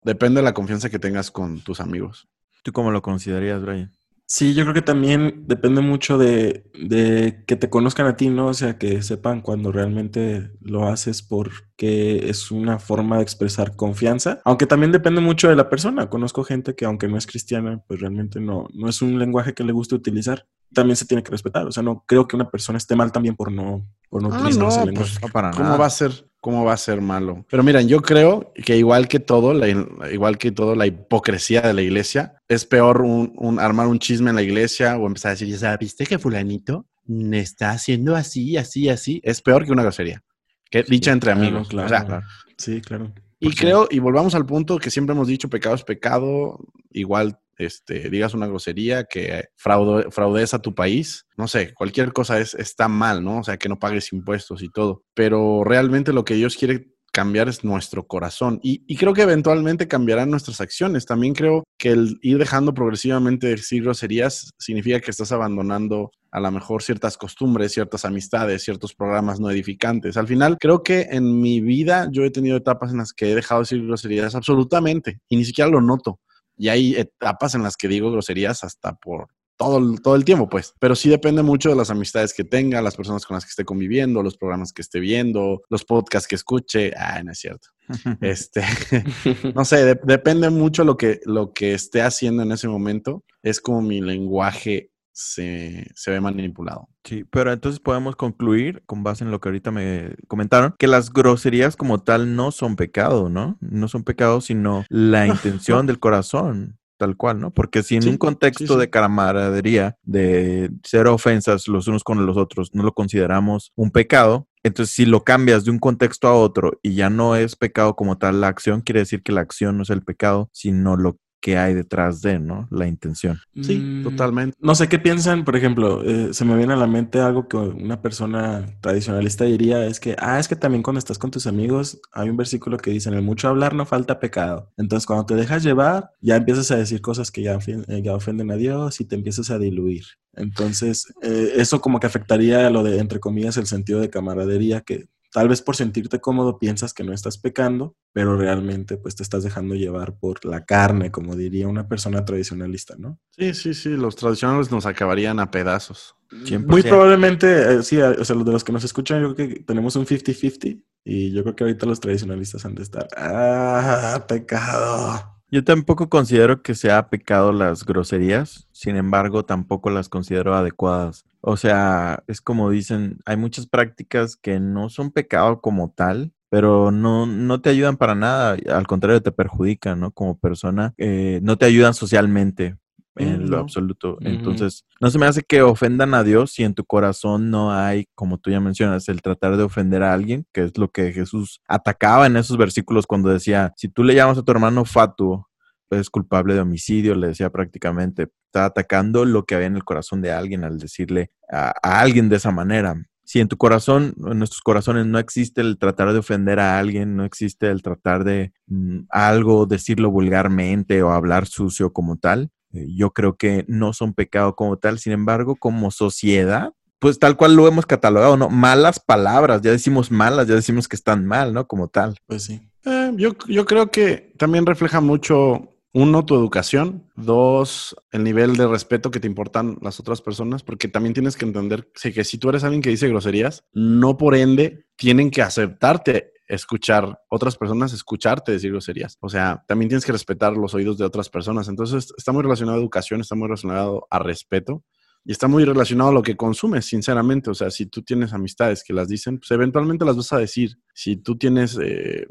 [0.02, 2.28] depende de la confianza que tengas con tus amigos.
[2.62, 3.92] ¿Tú cómo lo considerarías, Brian?
[4.24, 8.46] Sí, yo creo que también depende mucho de, de que te conozcan a ti, ¿no?
[8.46, 14.40] O sea, que sepan cuando realmente lo haces porque es una forma de expresar confianza.
[14.46, 16.08] Aunque también depende mucho de la persona.
[16.08, 19.64] Conozco gente que aunque no es cristiana, pues realmente no, no es un lenguaje que
[19.64, 20.46] le guste utilizar.
[20.72, 21.66] También se tiene que respetar.
[21.66, 24.38] O sea, no creo que una persona esté mal también por no, por no Ah,
[24.38, 25.18] utilizar no, ese pues, lenguaje.
[25.20, 25.76] No para ¿Cómo nada.
[25.76, 26.26] va a ser?
[26.42, 27.46] ¿Cómo va a ser malo?
[27.48, 29.68] Pero miren, yo creo que igual que todo, la,
[30.12, 34.30] igual que todo, la hipocresía de la iglesia, es peor un, un- armar un chisme
[34.30, 36.84] en la iglesia o empezar a decir, ya viste que fulanito
[37.32, 39.20] está haciendo así, así, así.
[39.22, 40.20] Es peor que una grosería.
[40.68, 41.68] Que dicha entre claro, amigos.
[41.68, 42.22] claro, o sea, claro.
[42.58, 43.12] Sí, claro.
[43.38, 46.58] y creo, y volvamos al punto que siempre hemos dicho, pecado es pecado,
[46.90, 52.54] igual este, digas una grosería, que fraude, a tu país, no sé, cualquier cosa es,
[52.54, 53.38] está mal, ¿no?
[53.38, 55.04] O sea, que no pagues impuestos y todo.
[55.14, 58.58] Pero realmente lo que Dios quiere cambiar es nuestro corazón.
[58.62, 61.06] Y, creo que eventualmente cambiarán nuestras acciones.
[61.06, 66.40] También creo que el ir dejando progresivamente de decir groserías significa que estás abandonando a
[66.40, 70.16] lo mejor ciertas costumbres, ciertas amistades, ciertos programas no edificantes.
[70.16, 73.34] Al final, creo que en mi vida yo he tenido etapas en las que he
[73.34, 76.18] dejado de decir groserías absolutamente y ni siquiera lo noto.
[76.62, 80.48] Y hay etapas en las que digo groserías hasta por todo, el- todo el tiempo,
[80.48, 80.74] pues.
[80.78, 83.64] Pero sí depende mucho de las amistades que tenga, las personas con las que esté
[83.64, 86.92] conviviendo, los programas que esté viendo, los podcasts que escuche.
[86.96, 87.66] Ah, no es cierto.
[88.20, 88.62] Este,
[89.56, 93.24] no sé, de- depende mucho lo que, lo que esté haciendo en ese momento.
[93.42, 96.88] Es como mi lenguaje se, se ve manipulado.
[97.04, 101.12] Sí, pero entonces podemos concluir, con base en lo que ahorita me comentaron, que las
[101.12, 103.58] groserías como tal no son pecado, ¿no?
[103.60, 107.50] No son pecado, sino la intención del corazón, tal cual, ¿no?
[107.52, 108.78] Porque si en Sí, un contexto sí, sí.
[108.80, 114.46] de camaradería, de cero ofensas los unos con los otros, no lo consideramos un pecado,
[114.62, 118.18] entonces si lo cambias de un contexto a otro y ya no es pecado como
[118.18, 121.58] tal la acción, quiere decir que la acción no es el pecado, sino lo que
[121.58, 122.68] hay detrás de, ¿no?
[122.70, 123.38] La intención.
[123.60, 124.56] Sí, Mm, totalmente.
[124.60, 127.56] No sé qué piensan, por ejemplo, eh, se me viene a la mente algo que
[127.56, 132.00] una persona tradicionalista diría, es que, ah, es que también cuando estás con tus amigos
[132.12, 134.72] hay un versículo que dice, en el mucho hablar no falta pecado.
[134.78, 138.50] Entonces cuando te dejas llevar, ya empiezas a decir cosas que ya, eh, ya ofenden
[138.52, 140.04] a Dios y te empiezas a diluir.
[140.34, 144.80] Entonces, eh, eso como que afectaría a lo de, entre comillas, el sentido de camaradería,
[144.82, 149.22] que tal vez por sentirte cómodo piensas que no estás pecando, pero realmente pues te
[149.22, 153.18] estás dejando llevar por la carne, como diría una persona tradicionalista, ¿no?
[153.30, 156.14] Sí, sí, sí, los tradicionales nos acabarían a pedazos.
[156.30, 156.66] 100%.
[156.66, 159.60] Muy probablemente, eh, sí, o sea, los de los que nos escuchan, yo creo que
[159.60, 165.32] tenemos un 50-50 y yo creo que ahorita los tradicionalistas han de estar, ah, pecado.
[165.50, 171.26] Yo tampoco considero que sea pecado las groserías, sin embargo, tampoco las considero adecuadas.
[171.42, 176.92] O sea, es como dicen, hay muchas prácticas que no son pecado como tal, pero
[176.92, 180.12] no, no te ayudan para nada, al contrario, te perjudican, ¿no?
[180.12, 182.76] Como persona, eh, no te ayudan socialmente
[183.16, 184.18] en lo absoluto.
[184.20, 188.06] Entonces, no se me hace que ofendan a Dios si en tu corazón no hay,
[188.14, 191.60] como tú ya mencionas, el tratar de ofender a alguien, que es lo que Jesús
[191.68, 195.48] atacaba en esos versículos cuando decía, si tú le llamas a tu hermano fatuo,
[195.92, 200.20] es culpable de homicidio, le decía prácticamente, está atacando lo que había en el corazón
[200.22, 202.94] de alguien al decirle a, alguien de esa manera.
[203.24, 207.16] Si en tu corazón, en nuestros corazones no existe el tratar de ofender a alguien,
[207.16, 212.86] no existe el tratar de mm, algo, decirlo vulgarmente o hablar sucio como tal, eh,
[212.94, 214.98] yo creo que no son pecado como tal.
[214.98, 218.48] Sin embargo, como sociedad, pues tal cual lo hemos catalogado, ¿no?
[218.48, 221.66] Malas palabras, ya decimos malas, ya decimos que están mal, ¿no?
[221.66, 222.16] Como tal.
[222.26, 222.60] Pues sí.
[222.84, 228.66] Eh, yo, yo creo que también refleja mucho, uno, tu educación, dos, el nivel de
[228.66, 232.48] respeto que te importan las otras personas, porque también tienes que entender que si tú
[232.48, 238.52] eres alguien que dice groserías, no por ende tienen que aceptarte escuchar otras personas, escucharte
[238.52, 239.16] decir groserías.
[239.20, 241.68] O sea, también tienes que respetar los oídos de otras personas.
[241.68, 244.82] Entonces, está muy relacionado a educación, está muy relacionado a respeto.
[245.24, 247.50] Y está muy relacionado a lo que consumes, sinceramente.
[247.50, 250.78] O sea, si tú tienes amistades que las dicen, pues eventualmente las vas a decir.
[250.94, 252.26] Si tú tienes, eh,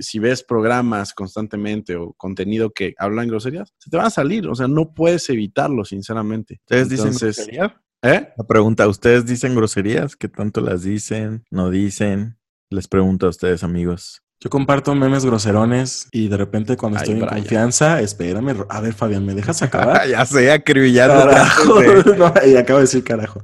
[0.00, 4.46] si ves programas constantemente o contenido que hablan groserías, se te van a salir.
[4.48, 6.60] O sea, no puedes evitarlo, sinceramente.
[6.60, 7.72] ¿Ustedes dicen Entonces, groserías?
[8.02, 8.28] ¿eh?
[8.36, 10.14] La pregunta, ¿ustedes dicen groserías?
[10.14, 11.44] ¿Qué tanto las dicen?
[11.50, 12.38] ¿No dicen?
[12.68, 14.25] Les pregunto a ustedes, amigos.
[14.38, 18.92] Yo comparto memes groserones y de repente cuando Ay, estoy en confianza, espérame, a ver
[18.92, 20.06] Fabián, ¿me dejas acabar?
[20.10, 21.24] ya sé, acribillando.
[21.24, 21.80] Carajo.
[22.16, 23.42] No, y acabo de decir carajo.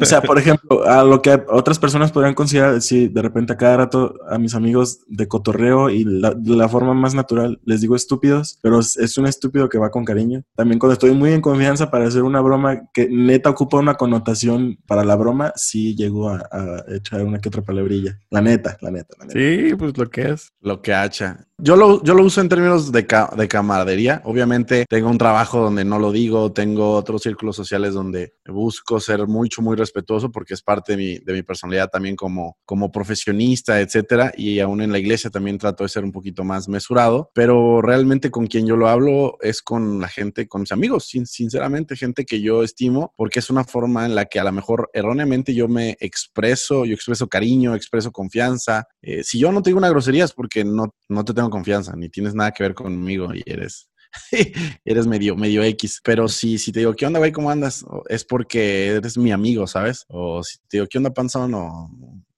[0.00, 3.56] O sea, por ejemplo, a lo que otras personas podrían considerar, si de repente a
[3.56, 7.80] cada rato a mis amigos de cotorreo y la, de la forma más natural les
[7.80, 10.44] digo estúpidos, pero es, es un estúpido que va con cariño.
[10.54, 14.78] También cuando estoy muy en confianza para hacer una broma que neta ocupa una connotación
[14.86, 18.20] para la broma, sí llego a, a echar una que otra palabrilla.
[18.30, 19.38] La neta, la neta, la neta.
[19.38, 20.52] Sí, pues lo que es.
[20.60, 21.46] Lo que hacha.
[21.58, 24.20] Yo lo, yo lo uso en términos de, ca- de camaradería.
[24.24, 29.26] Obviamente tengo un trabajo donde no lo digo, tengo otros círculos sociales donde busco ser
[29.26, 33.80] mucho, muy respetuoso porque es parte de mi, de mi personalidad también como, como profesionista,
[33.80, 34.32] etcétera.
[34.36, 38.30] Y aún en la iglesia también trato de ser un poquito más mesurado, pero realmente
[38.30, 42.26] con quien yo lo hablo es con la gente, con mis amigos, sin- sinceramente, gente
[42.26, 45.68] que yo estimo, porque es una forma en la que a lo mejor erróneamente yo
[45.68, 48.88] me expreso, yo expreso cariño, expreso confianza.
[49.00, 51.94] Eh, si yo no te digo una grosería es porque no, no te tengo confianza,
[51.96, 53.90] ni tienes nada que ver conmigo y eres,
[54.84, 56.00] eres medio, medio X.
[56.02, 57.32] Pero si, si te digo, ¿qué onda, güey?
[57.32, 57.84] ¿Cómo andas?
[58.08, 60.04] Es porque eres mi amigo, ¿sabes?
[60.08, 61.54] O si te digo, ¿qué onda, panzón?
[61.54, 61.90] O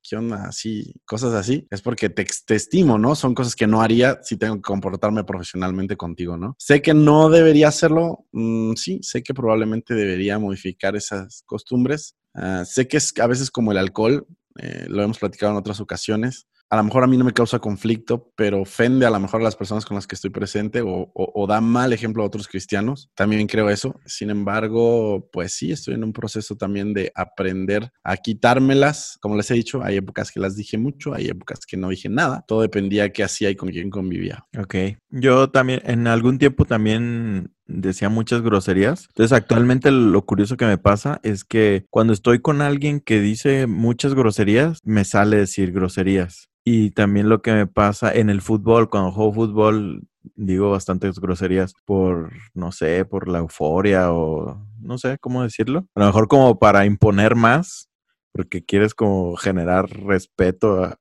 [0.08, 0.44] ¿qué onda?
[0.44, 1.66] Así, cosas así.
[1.70, 3.14] Es porque te, te estimo, ¿no?
[3.14, 6.56] Son cosas que no haría si tengo que comportarme profesionalmente contigo, ¿no?
[6.58, 8.26] Sé que no debería hacerlo.
[8.32, 12.16] mm, sí, sé que probablemente debería modificar esas costumbres.
[12.34, 14.26] Ah, sé que es a veces como el alcohol,
[14.60, 16.46] eh, lo hemos platicado en otras ocasiones.
[16.70, 19.44] A lo mejor a mí no me causa conflicto, pero ofende a lo mejor a
[19.44, 23.10] las personas con las que estoy presente o, da mal ejemplo a otros cristianos.
[23.14, 23.98] También creo eso.
[24.04, 29.16] Sin embargo, pues sí, estoy en un proceso también de aprender a quitármelas.
[29.22, 32.10] Como les he dicho, hay épocas que las dije mucho, hay épocas que no dije
[32.10, 32.44] nada.
[32.46, 34.46] Todo dependía de qué hacía y con quién convivía.
[34.58, 34.74] Ok.
[35.08, 39.06] Yo también, en algún tiempo también decía muchas groserías.
[39.08, 43.66] Entonces, actualmente lo curioso que me pasa es que cuando estoy con alguien que dice
[43.66, 46.48] muchas groserías, me sale decir groserías.
[46.70, 51.72] Y también lo que me pasa en el fútbol, cuando juego fútbol, digo bastantes groserías
[51.86, 55.86] por, no sé, por la euforia o no sé cómo decirlo.
[55.94, 57.88] A lo mejor como para imponer más,
[58.32, 60.98] porque quieres como generar respeto a,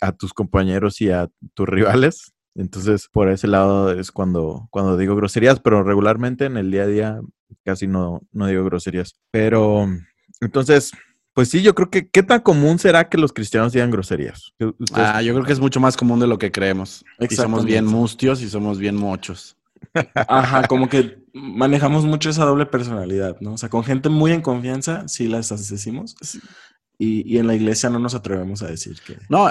[0.00, 2.32] a tus compañeros y a tus rivales.
[2.54, 6.86] Entonces, por ese lado es cuando, cuando digo groserías, pero regularmente en el día a
[6.86, 7.20] día
[7.66, 9.12] casi no, no digo groserías.
[9.30, 9.86] Pero
[10.40, 10.92] entonces,
[11.34, 14.52] pues sí, yo creo que ¿qué tan común será que los cristianos digan groserías?
[14.92, 17.04] Ah, yo creo que es mucho más común de lo que creemos.
[17.18, 19.56] Y somos bien mustios y somos bien mochos.
[20.14, 23.54] Ajá, como que manejamos mucho esa doble personalidad, ¿no?
[23.54, 26.16] O sea, con gente muy en confianza, sí las decimos.
[26.98, 29.16] Y, en la iglesia no nos atrevemos a decir que.
[29.28, 29.50] No,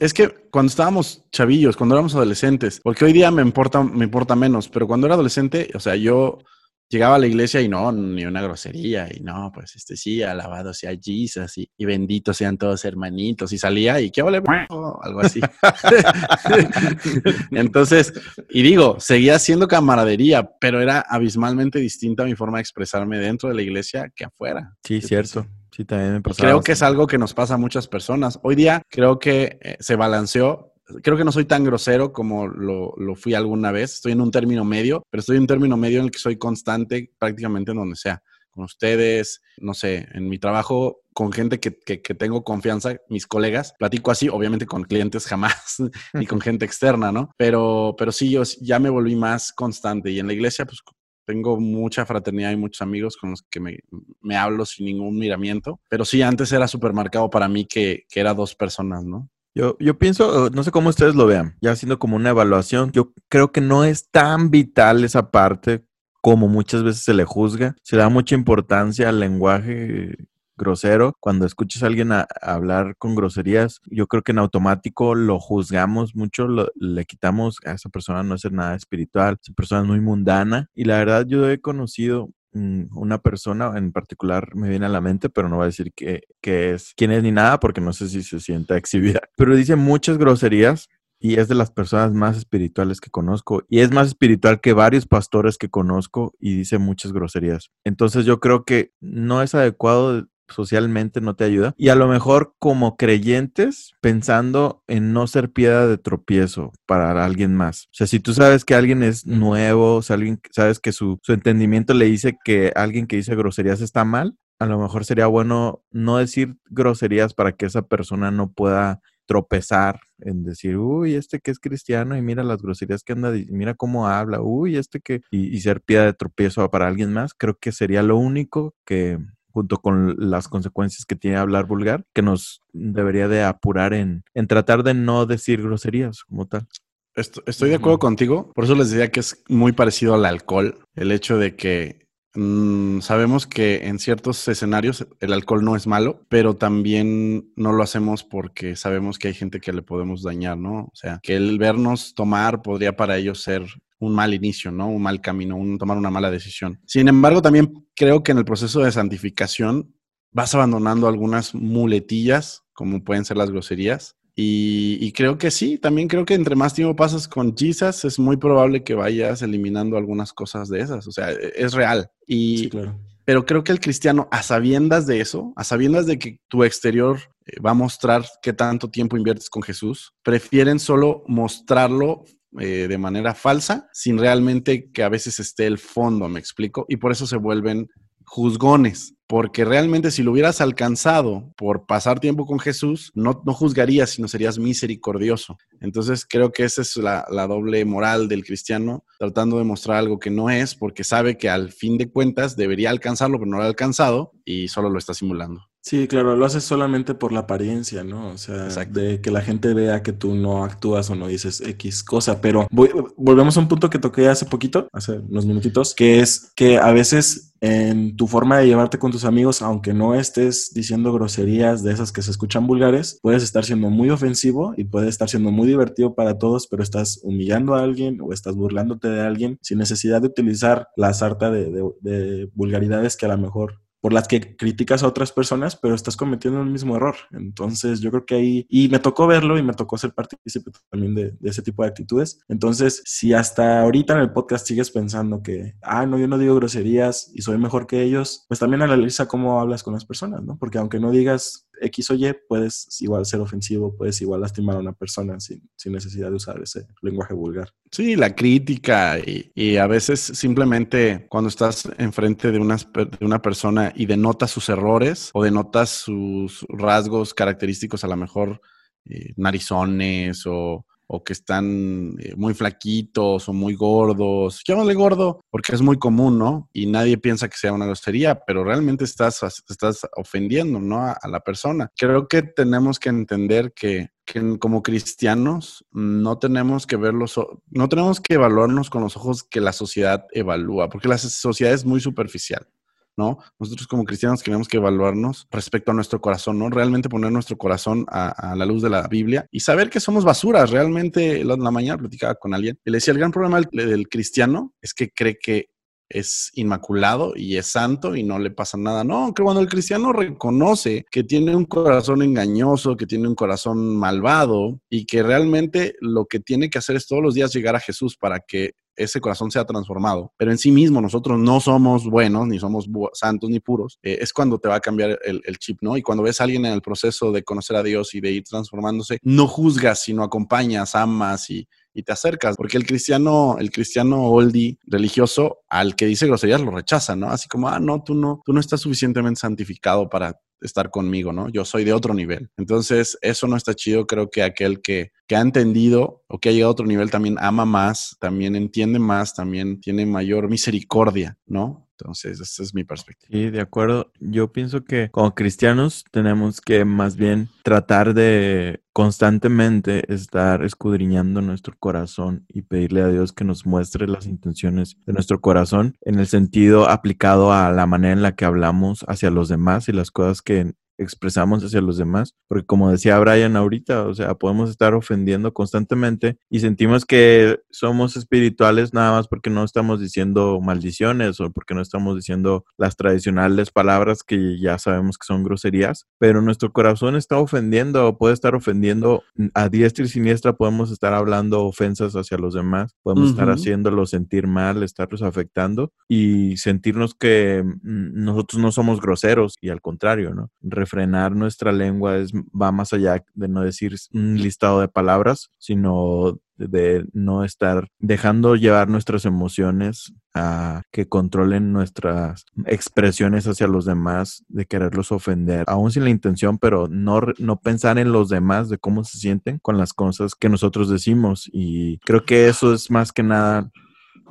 [0.00, 4.36] es que cuando estábamos chavillos, cuando éramos adolescentes, porque hoy día me importa, me importa
[4.36, 6.40] menos, pero cuando era adolescente, o sea, yo
[6.88, 10.72] llegaba a la iglesia y no, ni una grosería, y no, pues este sí, alabado
[10.72, 14.42] sea Jesus y, y benditos sean todos hermanitos, y salía y qué vale,
[15.02, 15.40] algo así.
[17.50, 18.12] Entonces,
[18.50, 23.54] y digo, seguía siendo camaradería, pero era abismalmente distinta mi forma de expresarme dentro de
[23.54, 24.74] la iglesia que afuera.
[24.84, 25.46] Sí, cierto.
[25.70, 26.48] Sí, también me pasaba.
[26.48, 28.38] Creo que es algo que nos pasa a muchas personas.
[28.42, 33.14] Hoy día creo que eh, se balanceó creo que no soy tan grosero como lo,
[33.16, 33.94] fui alguna vez.
[33.94, 36.36] Estoy en un término medio, pero estoy en un término medio en el que soy
[36.36, 38.22] constante prácticamente en donde sea.
[38.50, 44.12] Con ustedes, no sé, en mi trabajo, con gente que, tengo confianza, mis colegas, platico
[44.12, 45.76] así, obviamente con clientes jamás,
[46.14, 47.30] ni con gente externa, ¿no?
[47.36, 50.82] Pero, pero sí, yo ya me volví más constante y en la iglesia, pues
[51.26, 53.78] tengo mucha fraternidad y muchos amigos con los que me,
[54.20, 58.20] me hablo sin ningún miramiento, pero sí, antes era súper marcado para mí que, que
[58.20, 59.30] era dos personas, ¿no?
[59.54, 63.12] Yo, yo pienso, no sé cómo ustedes lo vean, ya haciendo como una evaluación, yo
[63.28, 65.84] creo que no es tan vital esa parte
[66.24, 67.76] como muchas veces se le juzga.
[67.82, 70.16] Se da mucha importancia al lenguaje
[70.56, 71.14] grosero.
[71.20, 76.46] Cuando escuchas a alguien hablar con groserías, yo creo que en automático lo juzgamos mucho,
[76.76, 80.70] le quitamos a esa persona no es nada espiritual, esa persona es muy mundana.
[80.74, 85.28] Y la verdad, yo he conocido una persona en particular me viene a la mente,
[85.28, 88.22] pero no voy a decir que, es quién es ni nada porque no sé si
[88.22, 90.88] se sienta exhibida, pero dice muchas groserías
[91.18, 95.06] y es de las personas más espirituales que conozco y es más espiritual que varios
[95.06, 97.70] pastores que conozco y dice muchas groserías.
[97.84, 101.74] Entonces yo creo que no es adecuado socialmente no te ayuda.
[101.76, 107.54] Y a lo mejor como creyentes, pensando en no ser piedra de tropiezo para alguien
[107.54, 107.86] más.
[107.86, 111.32] O sea, si tú sabes que alguien es nuevo, o alguien, sabes que su, su
[111.32, 115.82] entendimiento le dice que alguien que dice groserías está mal, a lo mejor sería bueno
[115.90, 121.50] no decir groserías para que esa persona no pueda tropezar en decir, uy, este que
[121.50, 125.54] es cristiano y mira las groserías que anda, mira cómo habla, uy, este que, y,
[125.54, 129.18] y ser piedra de tropiezo para alguien más, creo que sería lo único que,
[129.54, 134.48] junto con las consecuencias que tiene hablar vulgar, que nos debería de apurar en, en
[134.48, 136.66] tratar de no decir groserías como tal.
[137.14, 141.12] Estoy de acuerdo contigo, por eso les decía que es muy parecido al alcohol, el
[141.12, 142.03] hecho de que
[142.34, 147.82] mm, sabemos que en ciertos escenarios el alcohol no es malo, pero también no lo
[147.82, 150.84] hacemos porque sabemos que hay gente que le podemos dañar, ¿no?
[150.84, 153.64] O sea, que el vernos tomar podría para ellos ser
[153.98, 154.88] un mal inicio, ¿no?
[154.88, 156.80] Un mal camino, un, tomar una mala decisión.
[156.86, 159.94] Sin embargo, también creo que en el proceso de santificación
[160.32, 164.16] vas abandonando algunas muletillas, como pueden ser las groserías.
[164.36, 168.36] Y, creo que sí, también creo que entre más tiempo pasas con Jesus, es muy
[168.36, 171.06] probable que vayas eliminando algunas cosas de esas.
[171.06, 172.10] O sea, e, es real.
[172.26, 172.98] Y, sí, claro.
[173.24, 177.18] Pero creo que el cristiano, a sabiendas de eso, a sabiendas de que tu exterior
[177.46, 182.24] eh, va a mostrar qué tanto tiempo inviertes con Jesús, prefieren solo mostrarlo
[182.60, 186.98] eh, de manera falsa, sin realmente que a veces esté el fondo, me explico, y
[186.98, 187.88] por eso se vuelven
[188.24, 194.10] juzgones, porque realmente si lo hubieras alcanzado por pasar tiempo con Jesús, no, no juzgarías,
[194.10, 195.56] sino serías misericordioso.
[195.80, 200.18] Entonces creo que esa es la, la, doble moral del cristiano, tratando de mostrar algo
[200.18, 203.62] que no es, porque sabe que al fin de cuentas debería alcanzarlo, pero no lo
[203.62, 205.62] ha alcanzado y solo lo está simulando.
[205.86, 208.28] Sí, claro, lo haces solamente por la apariencia, ¿no?
[208.28, 212.02] O sea, de que la gente vea que tú no actúas o no dices X
[212.02, 216.52] cosa, pero volvemos a un punto que toqué hace poquito, hace unos minutitos, que es
[216.56, 221.12] que a veces en tu forma de llevarte con tus amigos, aunque no estés diciendo
[221.12, 225.28] groserías de esas que se escuchan vulgares, puedes estar siendo muy ofensivo y puede estar
[225.28, 229.58] siendo muy divertido para todos, pero estás humillando a alguien o estás burlándote de alguien
[229.60, 234.54] sin necesidad de utilizar la sarta de vulgaridades que a lo mejor por las que
[234.54, 237.14] criticas a otras personas, pero estás cometiendo el mismo error.
[237.30, 241.14] Entonces yo creo que ahí, y me tocó verlo y me tocó ser partícipe también
[241.14, 242.38] de, ese tipo de actitudes.
[242.46, 246.54] Entonces, si hasta ahorita en el podcast sigues pensando que, ah, no, yo no digo
[246.54, 250.58] groserías y soy mejor que ellos, pues también analiza cómo hablas con las personas, ¿no?
[250.58, 254.80] Porque aunque no digas X o Y, puedes igual ser ofensivo, puedes igual lastimar a
[254.80, 257.72] una persona sin, sin necesidad de usar ese lenguaje vulgar.
[257.90, 263.92] Sí, la crítica y, a veces simplemente cuando estás enfrente de una, de una persona
[263.94, 268.60] y denotas sus errores o denotas sus rasgos característicos, a lo mejor
[269.04, 274.62] eh, narizones o o que están eh, muy flaquitos o muy gordos.
[274.66, 276.68] Llámale gordo porque es muy común, ¿no?
[276.72, 281.00] Y nadie piensa que sea una grosería, pero realmente estás, estás ofendiendo, ¿no?
[281.00, 281.90] A, la persona.
[281.96, 287.40] Creo que tenemos que entender que, que, como cristianos no tenemos que verlos,
[287.70, 291.84] no tenemos que evaluarnos con los ojos que la sociedad evalúa, porque la sociedad es
[291.84, 292.68] muy superficial.
[293.16, 293.38] ¿No?
[293.58, 296.70] Nosotros como cristianos tenemos que evaluarnos respecto a nuestro corazón, ¿no?
[296.70, 300.70] Realmente poner nuestro corazón a, la luz de la Biblia y saber que somos basuras.
[300.70, 304.72] Realmente, la, la mañana platicaba con alguien y le decía, el gran problema del cristiano
[304.80, 305.68] es que cree que
[306.08, 309.04] es inmaculado y es santo y no le pasa nada.
[309.04, 313.96] No, que cuando el cristiano reconoce que tiene un corazón engañoso, que tiene un corazón
[313.96, 317.80] malvado y que realmente lo que tiene que hacer es todos los días llegar a
[317.80, 322.46] Jesús para que ese corazón sea transformado, pero en sí mismo nosotros no somos buenos,
[322.46, 325.78] ni somos santos, ni puros, eh, es cuando te va a cambiar el, el, chip,
[325.82, 325.96] ¿no?
[325.96, 328.44] Y cuando ves a alguien en el proceso de conocer a Dios y de ir
[328.44, 334.24] transformándose, no juzgas, sino acompañas, amas y, y te acercas, porque el cristiano, el cristiano
[334.24, 337.30] oldie religioso, al que dice groserías lo rechaza, ¿no?
[337.30, 341.48] Así como, ah, no, tú no, tú no estás suficientemente santificado para estar conmigo, ¿no?
[341.50, 342.50] Yo soy de otro nivel.
[342.56, 344.06] Entonces, eso no está chido.
[344.06, 347.36] Creo que aquel que, que ha entendido o que ha llegado a otro nivel también
[347.38, 351.83] ama más, también entiende más, también tiene mayor misericordia, ¿no?
[352.04, 353.30] Entonces, esa es mi perspectiva.
[353.32, 354.12] Sí, de acuerdo.
[354.20, 361.74] Yo pienso que como cristianos tenemos que más bien tratar de constantemente estar escudriñando nuestro
[361.78, 366.26] corazón y pedirle a Dios que nos muestre las intenciones de nuestro corazón en el
[366.26, 370.42] sentido aplicado a la manera en la que hablamos hacia los demás y las cosas
[370.42, 375.52] que expresamos hacia los demás, porque como decía Brian ahorita, o sea, podemos estar ofendiendo
[375.52, 381.74] constantemente y sentimos que somos espirituales nada más porque no estamos diciendo maldiciones o porque
[381.74, 387.16] no estamos diciendo las tradicionales palabras que ya sabemos que son groserías, pero nuestro corazón
[387.16, 389.22] está ofendiendo o puede estar ofendiendo
[389.54, 394.46] a diestra y siniestra, podemos estar hablando ofensas hacia los demás, podemos estar haciéndolos sentir
[394.46, 400.50] mal, estarlos afectando y sentirnos que mm, nosotros no somos groseros y al contrario, ¿no?
[400.84, 406.38] Refrenar nuestra lengua es, va más allá de no decir un listado de palabras, sino
[406.56, 414.44] de no estar dejando llevar nuestras emociones a que controlen nuestras expresiones hacia los demás,
[414.48, 418.78] de quererlos ofender, aún sin la intención, pero no, no pensar en los demás, de
[418.78, 421.48] cómo se sienten con las cosas que nosotros decimos.
[421.52, 423.70] Y creo que eso es más que nada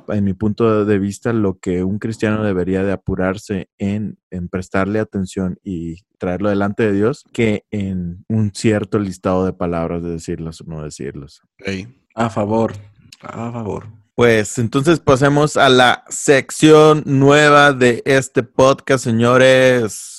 [0.08, 4.98] en mi punto de vista, lo que un cristiano debería de apurarse en, en, prestarle
[4.98, 10.60] atención y traerlo delante de Dios que en un cierto listado de palabras de decirlas
[10.60, 11.40] o no decirlas.
[12.14, 12.72] A favor,
[13.20, 13.86] a favor.
[14.14, 20.13] Pues entonces pasemos a la sección nueva de este podcast, señores.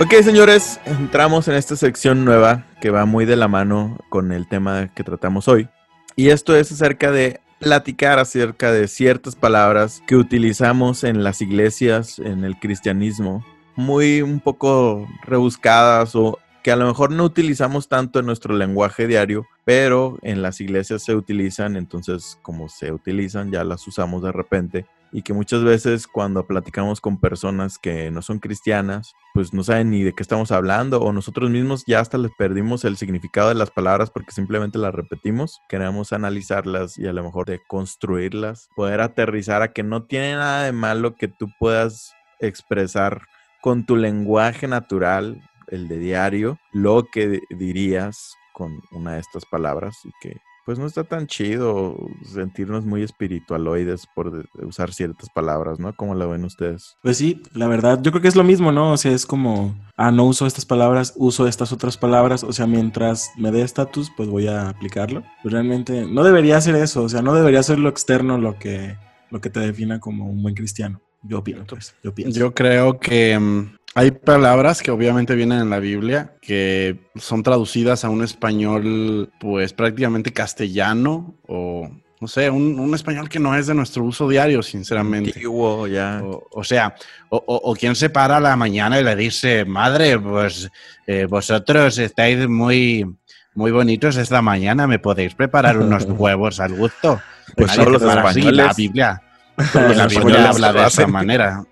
[0.00, 4.46] Ok, señores, entramos en esta sección nueva que va muy de la mano con el
[4.46, 5.68] tema que tratamos hoy.
[6.14, 12.20] Y esto es acerca de platicar acerca de ciertas palabras que utilizamos en las iglesias,
[12.20, 13.44] en el cristianismo,
[13.74, 19.08] muy un poco rebuscadas o que a lo mejor no utilizamos tanto en nuestro lenguaje
[19.08, 24.30] diario, pero en las iglesias se utilizan, entonces como se utilizan ya las usamos de
[24.30, 29.62] repente y que muchas veces cuando platicamos con personas que no son cristianas, pues no
[29.62, 33.48] saben ni de qué estamos hablando o nosotros mismos ya hasta les perdimos el significado
[33.48, 35.60] de las palabras porque simplemente las repetimos.
[35.68, 40.64] Queremos analizarlas y a lo mejor de construirlas, poder aterrizar a que no tiene nada
[40.64, 43.22] de malo que tú puedas expresar
[43.60, 49.98] con tu lenguaje natural, el de diario, lo que dirías con una de estas palabras
[50.04, 50.36] y que
[50.68, 51.96] pues no está tan chido
[52.30, 55.96] sentirnos muy espiritualoides por usar ciertas palabras, ¿no?
[55.96, 56.98] ¿Cómo lo ven ustedes?
[57.02, 58.92] Pues sí, la verdad, yo creo que es lo mismo, ¿no?
[58.92, 62.66] O sea, es como, ah, no uso estas palabras, uso estas otras palabras, o sea,
[62.66, 65.22] mientras me dé estatus, pues voy a aplicarlo.
[65.42, 68.94] Pues realmente no debería ser eso, o sea, no debería ser lo externo lo que,
[69.30, 71.00] lo que te defina como un buen cristiano.
[71.22, 72.38] Yo pienso, pues, yo pienso.
[72.38, 78.04] Yo creo que mm, hay palabras que obviamente vienen en la Biblia que son traducidas
[78.04, 81.90] a un español pues prácticamente castellano o
[82.20, 85.30] no sé, un, un español que no es de nuestro uso diario, sinceramente.
[85.30, 86.20] Antiguo, ya.
[86.24, 86.94] O, o sea,
[87.28, 90.68] o, o- o quien se para a la mañana y le dice, madre, pues
[91.06, 93.06] eh, vosotros estáis muy,
[93.54, 97.20] muy bonitos esta mañana, ¿me podéis preparar unos huevos al gusto?
[97.54, 98.02] Pues te los
[98.32, 99.22] españoles- la Biblia.
[99.74, 101.64] la Biblia españoles habla de esa manera.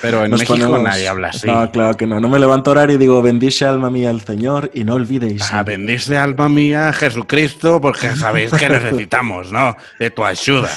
[0.00, 1.46] Pero en Nos México ponemos- nadie habla así.
[1.46, 2.18] No, claro que no.
[2.20, 5.52] No me levanto a orar y digo, bendice alma mía al Señor y no olvidéis.
[5.52, 9.76] Ah, bendice alma mía Jesucristo porque sabéis que necesitamos, ¿no?
[9.98, 10.70] De tu ayuda.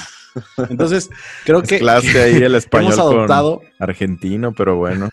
[0.69, 1.09] Entonces,
[1.45, 5.09] creo que, Mezclaste ahí el que español hemos adoptado, con argentino, pero bueno.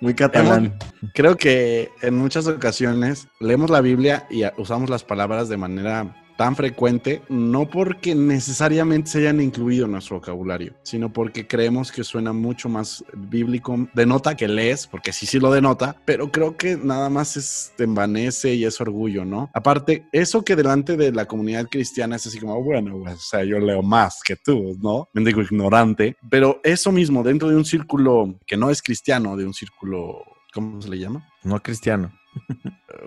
[0.00, 0.78] Muy catalán.
[1.12, 6.56] creo que en muchas ocasiones leemos la Biblia y usamos las palabras de manera tan
[6.56, 12.32] frecuente, no porque necesariamente se hayan incluido en nuestro vocabulario, sino porque creemos que suena
[12.32, 17.10] mucho más bíblico, denota que lees, porque sí, sí lo denota, pero creo que nada
[17.10, 19.50] más es, te envanece y es orgullo, ¿no?
[19.52, 23.44] Aparte, eso que delante de la comunidad cristiana es así como, bueno, pues, o sea,
[23.44, 25.10] yo leo más que tú, ¿no?
[25.12, 29.44] Me digo ignorante, pero eso mismo dentro de un círculo que no es cristiano, de
[29.44, 30.24] un círculo,
[30.54, 31.28] ¿cómo se le llama?
[31.44, 32.10] No cristiano.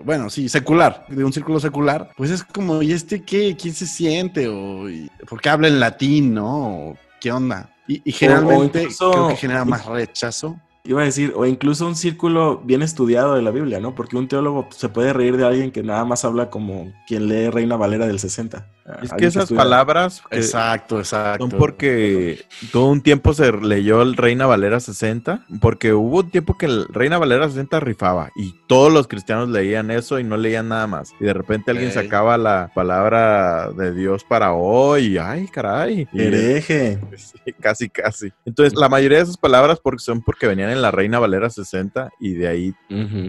[0.04, 3.56] Bueno, sí, secular, de un círculo secular, pues es como, ¿y este qué?
[3.56, 4.48] ¿Quién se siente?
[4.48, 4.86] ¿O
[5.28, 6.90] por qué habla en latín, no?
[6.90, 7.70] ¿O ¿Qué onda?
[7.86, 10.58] Y, y generalmente incluso- creo que genera más rechazo.
[10.86, 13.94] Iba a decir, o incluso un círculo bien estudiado de la Biblia, ¿no?
[13.94, 17.48] Porque un teólogo se puede reír de alguien que nada más habla como quien lee
[17.48, 18.66] Reina Valera del 60.
[19.02, 21.48] Es que esas palabras que Exacto, exacto.
[21.48, 26.58] son porque todo un tiempo se leyó el Reina Valera 60, porque hubo un tiempo
[26.58, 30.68] que el Reina Valera 60 rifaba y todos los cristianos leían eso y no leían
[30.68, 31.12] nada más.
[31.18, 36.06] Y de repente alguien sacaba la palabra de Dios para hoy, y, ay, caray.
[36.12, 36.98] Hereje.
[37.44, 38.32] Sí, casi, casi.
[38.44, 42.10] Entonces, la mayoría de esas palabras porque son porque venían en la Reina Valera 60
[42.20, 42.74] y de ahí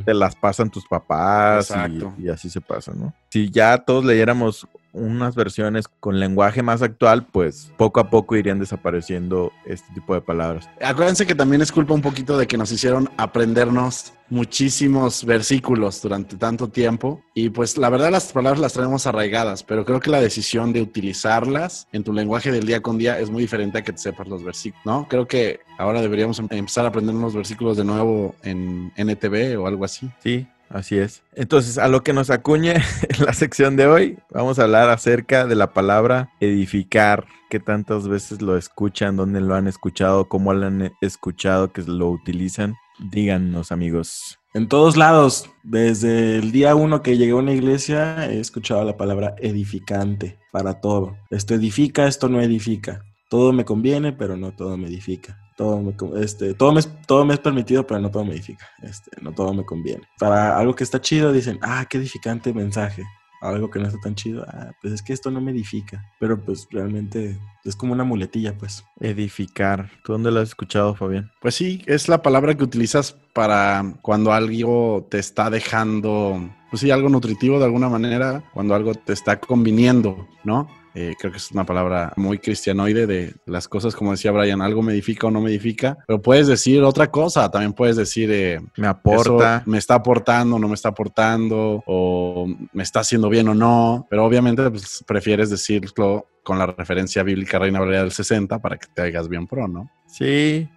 [0.05, 1.73] te las pasan tus papás
[2.17, 3.13] y, y así se pasa, ¿no?
[3.29, 8.59] Si ya todos leyéramos unas versiones con lenguaje más actual, pues poco a poco irían
[8.59, 10.67] desapareciendo este tipo de palabras.
[10.81, 16.35] Acuérdense que también es culpa un poquito de que nos hicieron aprendernos muchísimos versículos durante
[16.37, 20.19] tanto tiempo y pues la verdad las palabras las traemos arraigadas, pero creo que la
[20.21, 23.91] decisión de utilizarlas en tu lenguaje del día con día es muy diferente a que
[23.91, 25.07] te sepas los versículos, ¿no?
[25.09, 29.67] Creo que ahora deberíamos em- empezar a aprender los versículos de nuevo en NTV o
[29.67, 30.09] algo así.
[30.23, 31.23] Sí, así es.
[31.33, 35.45] Entonces, a lo que nos acuñe en la sección de hoy, vamos a hablar acerca
[35.45, 37.25] de la palabra edificar.
[37.49, 39.15] ¿Qué tantas veces lo escuchan?
[39.15, 40.27] ¿Dónde lo han escuchado?
[40.27, 42.75] ¿Cómo lo han escuchado que lo utilizan?
[42.99, 44.39] Díganos, amigos.
[44.53, 48.95] En todos lados, desde el día uno que llegué a una iglesia, he escuchado la
[48.95, 51.17] palabra edificante para todo.
[51.29, 53.03] Esto edifica, esto no edifica.
[53.29, 55.37] Todo me conviene, pero no todo me edifica.
[55.55, 58.67] Todo me, este, todo me, es- todo me es permitido, pero no todo me edifica.
[58.81, 60.03] Este, no todo me conviene.
[60.19, 63.03] Para algo que está chido, dicen, ah, qué edificante mensaje.
[63.41, 66.03] Algo que no está tan chido, ah, pues es que esto no me edifica.
[66.19, 68.83] Pero pues realmente es como una muletilla, pues.
[68.99, 69.89] Edificar.
[70.03, 71.31] ¿Tú dónde lo has escuchado, Fabián?
[71.41, 76.91] Pues sí, es la palabra que utilizas para cuando algo te está dejando, pues sí,
[76.91, 80.67] algo nutritivo de alguna manera, cuando algo te está conviniendo, ¿no?
[80.95, 84.81] Eh, creo que es una palabra muy cristianoide de las cosas, como decía Brian, algo
[84.81, 88.61] me edifica o no me edifica, pero puedes decir otra cosa, también puedes decir, eh,
[88.77, 89.61] Me aporta.
[89.65, 94.23] me está aportando, no me está aportando, o me está haciendo bien o no, pero
[94.25, 99.01] obviamente pues, prefieres decirlo con la referencia bíblica Reina Valera del 60 para que te
[99.01, 99.89] hagas bien pro, ¿no?
[100.07, 100.69] Sí,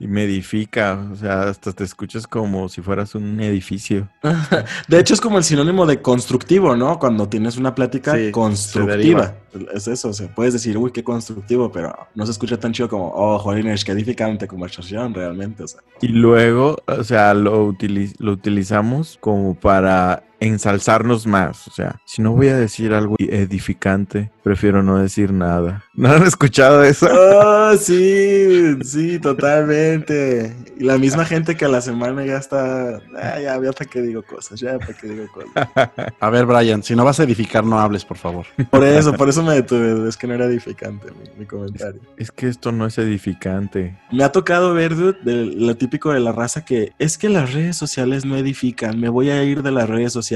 [0.00, 4.08] y me edifica, o sea, hasta te escuchas como si fueras un edificio.
[4.88, 6.98] De hecho, es como el sinónimo de constructivo, ¿no?
[7.00, 9.34] Cuando tienes una plática Sí, constructiva.
[9.74, 12.88] Es eso, o sea, puedes decir, uy, qué constructivo, pero no se escucha tan chido
[12.88, 15.80] como, oh, jolines, qué edificante conversación realmente, o sea.
[16.00, 21.66] Y luego, o sea, lo, utili- lo utilizamos como para ensalzarnos más.
[21.68, 25.84] O sea, si no voy a decir algo edificante, prefiero no decir nada.
[25.94, 27.08] ¿No han escuchado eso?
[27.10, 30.54] Oh, sí, sí, totalmente.
[30.78, 34.00] Y la misma gente que a la semana ya está, ah, ya, ya para qué
[34.02, 35.68] digo cosas, ya para qué digo cosas.
[36.20, 38.46] A ver, Brian, si no vas a edificar, no hables, por favor.
[38.70, 42.00] Por eso, por eso me detuve, es que no era edificante mi, mi comentario.
[42.16, 43.98] Es que esto no es edificante.
[44.12, 47.52] Me ha tocado ver, dude, de lo típico de la raza que es que las
[47.52, 50.27] redes sociales no edifican, me voy a ir de las redes sociales.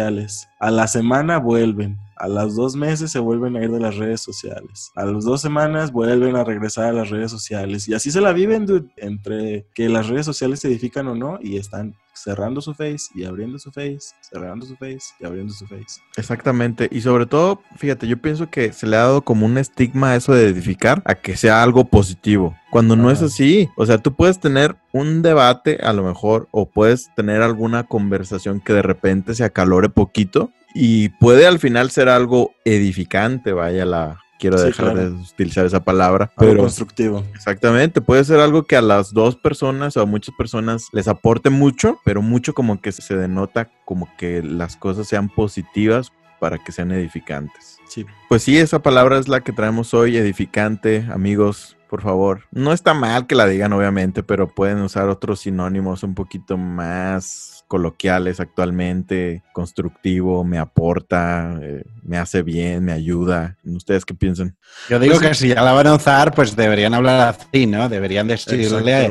[0.59, 4.20] A la semana vuelven, a los dos meses se vuelven a ir de las redes
[4.20, 4.93] sociales.
[4.95, 7.89] A las dos semanas vuelven a regresar a las redes sociales.
[7.89, 11.41] Y así se la viven, dude, entre que las redes sociales se edifican o no
[11.43, 15.66] y están cerrando su face y abriendo su face, cerrando su face y abriendo su
[15.66, 16.01] face.
[16.16, 16.89] Exactamente.
[16.93, 20.16] Y sobre todo, fíjate, yo pienso que se le ha dado como un estigma a
[20.16, 22.55] eso de edificar a que sea algo positivo.
[22.70, 26.70] Cuando no es así, o sea, tú puedes tener un debate a lo mejor o
[26.70, 32.09] puedes tener alguna conversación que de repente se acalore poquito y puede al final ser
[32.09, 35.11] algo edificante, vaya la quiero Sí, dejar claro.
[35.11, 36.33] de utilizar esa palabra.
[36.37, 37.25] Algo Pero constructivo.
[37.35, 41.49] exactamente, puede ser algo que a las dos personas o a muchas personas les aporte
[41.49, 46.11] mucho, pero mucho como que se denota como que las cosas sean positivas
[46.41, 47.79] para que sean edificantes.
[47.87, 48.05] Sí.
[48.29, 52.45] Pues sí, esa palabra es la que traemos hoy, edificante, amigos, por favor.
[52.51, 57.62] No está mal que la digan, obviamente, pero pueden usar otros sinónimos un poquito más
[57.73, 59.43] coloquiales actualmente.
[59.55, 63.57] Constructivo, me aporta, eh, me hace bien, me ayuda.
[63.64, 64.55] ¿Ustedes qué piensan?
[64.91, 67.89] Yo digo Pues- que si ya la van a usar, pues deberían hablar así, ¿no?
[67.89, 69.11] Deberían decirle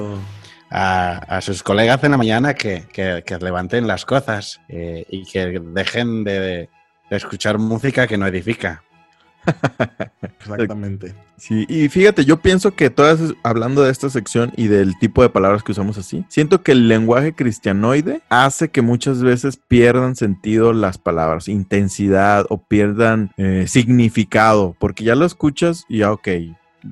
[0.70, 5.26] a, a sus colegas en la mañana que, que- que levanten las cosas eh, y
[5.26, 6.70] que dejen de,
[7.09, 8.84] de escuchar música que no edifica.
[10.39, 11.16] Exactamente.
[11.38, 15.30] Sí, y fíjate, yo pienso que todas, hablando de esta sección y del tipo de
[15.30, 20.74] palabras que usamos así, siento que el lenguaje cristianoide hace que muchas veces pierdan sentido
[20.74, 26.28] las palabras, intensidad o pierdan eh, significado, porque ya lo escuchas y ya, ok,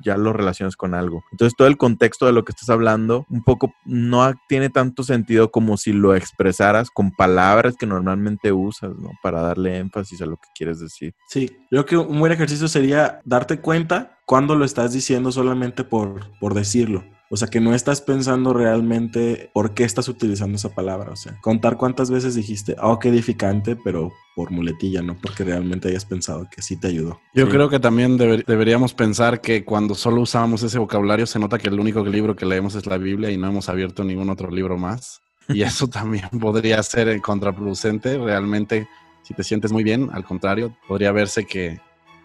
[0.04, 1.24] ya lo relacionas con algo.
[1.32, 5.50] Entonces todo el contexto de lo que estás hablando un poco no tiene tanto sentido
[5.50, 9.10] como si lo expresaras con palabras que normalmente usas, ¿no?
[9.22, 11.14] Para darle énfasis a lo que quieres decir.
[11.28, 16.38] Sí, creo que un buen ejercicio sería darte cuenta cuando lo estás diciendo solamente por,
[16.38, 17.04] por decirlo.
[17.32, 21.12] O sea, que no estás pensando realmente por qué estás utilizando esa palabra.
[21.12, 25.88] O sea, contar cuántas veces dijiste, oh, qué edificante, pero por muletilla, no porque realmente
[25.88, 27.20] hayas pensado que sí te ayudó.
[27.34, 27.52] Yo Sí.
[27.52, 31.68] creo que también deber- deberíamos pensar que cuando solo usamos ese vocabulario se nota que
[31.68, 34.76] el único libro que leemos es la Biblia y no hemos abierto ningún otro libro
[34.76, 35.20] más.
[35.48, 38.18] Y eso también podría ser contraproducente.
[38.18, 38.88] Realmente,
[39.22, 41.78] si te sientes muy bien, al contrario, podría verse que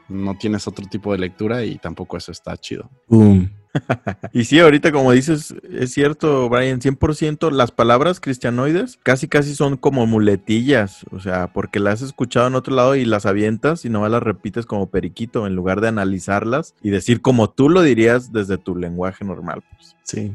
[0.09, 2.89] no tienes otro tipo de lectura y tampoco eso está chido.
[3.07, 3.51] Boom.
[4.33, 9.77] Y sí, ahorita como dices, es cierto, Brian, 100% las palabras cristianoides casi casi son
[9.77, 13.89] como muletillas, o sea, porque las has escuchado en otro lado y las avientas y
[13.89, 18.31] nomás las repites como periquito en lugar de analizarlas y decir como tú lo dirías
[18.31, 19.63] desde tu lenguaje normal.
[19.77, 19.95] Pues.
[20.03, 20.33] Sí.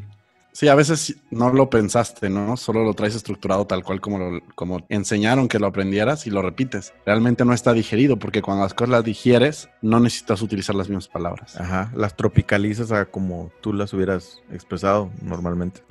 [0.52, 2.56] Sí, a veces no lo pensaste, ¿no?
[2.56, 6.42] Solo lo traes estructurado tal cual como, lo- como enseñaron que lo aprendieras y lo
[6.42, 6.92] repites.
[7.06, 11.08] Realmente no está digerido porque cuando las cosas las digieres no necesitas utilizar las mismas
[11.08, 11.58] palabras.
[11.60, 15.82] Ajá, las tropicalizas a como tú las hubieras expresado normalmente.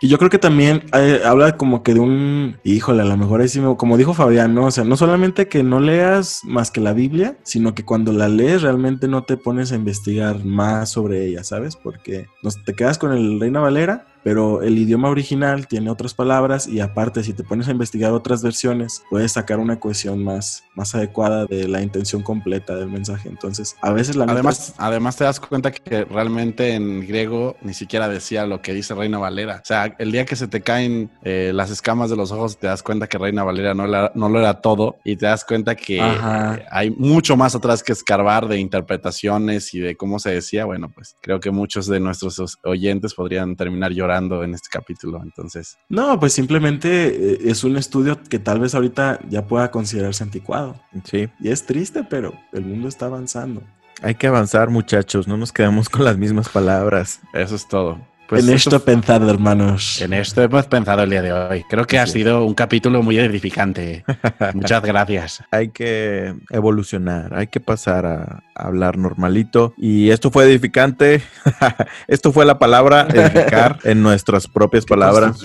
[0.00, 3.40] Y yo creo que también eh, habla como que de un, híjole, a lo mejor
[3.40, 4.66] me- como dijo Fabián, ¿no?
[4.66, 8.28] O sea, no solamente que no leas más que la Biblia, sino que cuando la
[8.28, 11.76] lees realmente no te pones a investigar más sobre ella, ¿sabes?
[11.76, 16.14] Porque nos, te quedas con el Reina Valera, Maka pero el idioma original tiene otras
[16.14, 20.64] palabras y aparte si te pones a investigar otras versiones, puedes sacar una cohesión más,
[20.74, 23.28] más adecuada de la intención completa del mensaje.
[23.28, 28.08] Entonces, a veces la Además, además te das cuenta que realmente en griego ni siquiera
[28.08, 29.60] decía lo que dice Reina Valera.
[29.62, 32.66] O sea, el día que se te caen eh, las escamas de los ojos, te
[32.66, 35.74] das cuenta que Reina Valera no, la- no lo era todo y te das cuenta
[35.74, 40.64] que eh, hay mucho más atrás que escarbar de interpretaciones y de cómo se decía.
[40.64, 45.20] Bueno, pues creo que muchos de nuestros os- oyentes podrían terminar llorando en este capítulo.
[45.22, 50.22] Entonces, No, pues simplemente eh, es un estudio que tal vez ahorita ya pueda considerarse
[50.22, 50.80] anticuado.
[51.04, 53.62] Sí, Y es triste, pero el mundo está avanzando.
[54.02, 57.20] hay que avanzar muchachos, no nos quedemos con las mismas palabras.
[57.32, 57.98] eso es todo.
[58.28, 60.00] Pues en esto esto pensad, hermanos.
[60.00, 61.64] En esto hemos pensado el día de hoy.
[61.68, 64.04] Creo que ha sido un capítulo muy edificante.
[64.54, 65.44] Muchas gracias.
[65.50, 69.74] hay que evolucionar, hay que pasar a, a hablar normalito.
[69.76, 71.22] Y esto fue edificante.
[72.08, 75.42] esto fue la palabra edificar en nuestras propias palabras.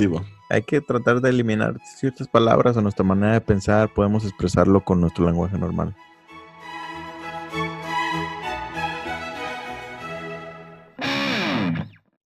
[0.49, 3.89] Hay que tratar de eliminar ciertas palabras o nuestra manera de pensar.
[3.93, 5.93] Podemos expresarlo con nuestro lenguaje normal.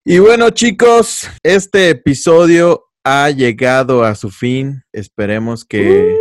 [0.04, 4.82] Y bueno, chicos, este episodio ha llegado a su fin.
[4.92, 6.16] Esperemos que,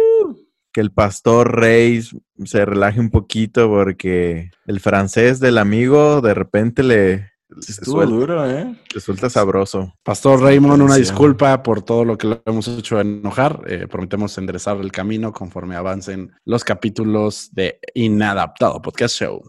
[0.73, 2.13] que el pastor Reis
[2.43, 8.49] se relaje un poquito porque el francés del amigo de repente le, Estuvo suelta, duro,
[8.49, 8.75] ¿eh?
[8.93, 9.95] se suelta sabroso.
[10.03, 13.63] Pastor Raymond, una disculpa por todo lo que lo hemos hecho enojar.
[13.67, 19.41] Eh, prometemos enderezar el camino conforme avancen los capítulos de Inadaptado Podcast Show.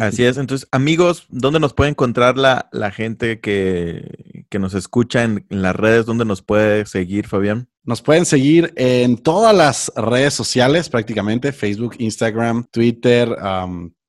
[0.00, 0.36] Así es.
[0.36, 5.74] Entonces, amigos, ¿dónde nos puede encontrar la, la gente que, que nos escucha en, las
[5.74, 6.06] redes?
[6.06, 7.68] ¿Dónde nos puede seguir, Fabián?
[7.84, 13.34] Nos pueden seguir en todas las redes sociales, prácticamente Facebook, Instagram, Twitter,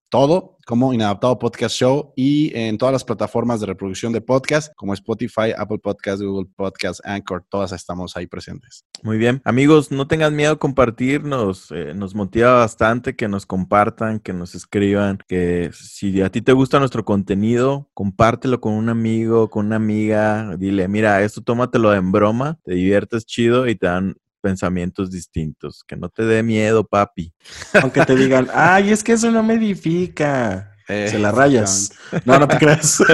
[0.10, 4.94] todo como Inadaptado Podcast Show y en todas las plataformas de reproducción de podcast como
[4.94, 8.86] Spotify, Apple Podcast, Google Podcast, Anchor, todas estamos ahí presentes.
[9.04, 9.42] Muy bien.
[9.44, 11.72] Amigos, no tengan miedo a compartirnos.
[11.72, 16.54] eh, nos motiva bastante que nos compartan, que nos escriban, que si a ti te
[16.54, 20.56] gusta nuestro contenido, compártelo con un amigo, con una amiga.
[20.58, 25.86] Dile, mira, esto tómatelo en broma, te diviertes chido y te dan pensamientos distintos.
[25.88, 27.34] Que no te dé miedo, papi.
[27.82, 30.76] Aunque te digan, ay, es que eso no me edifica.
[30.90, 31.94] Eh, Se la rayas.
[32.26, 33.02] No, no te creas.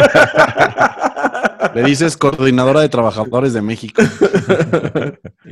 [1.75, 4.01] Le dices coordinadora de trabajadores de México.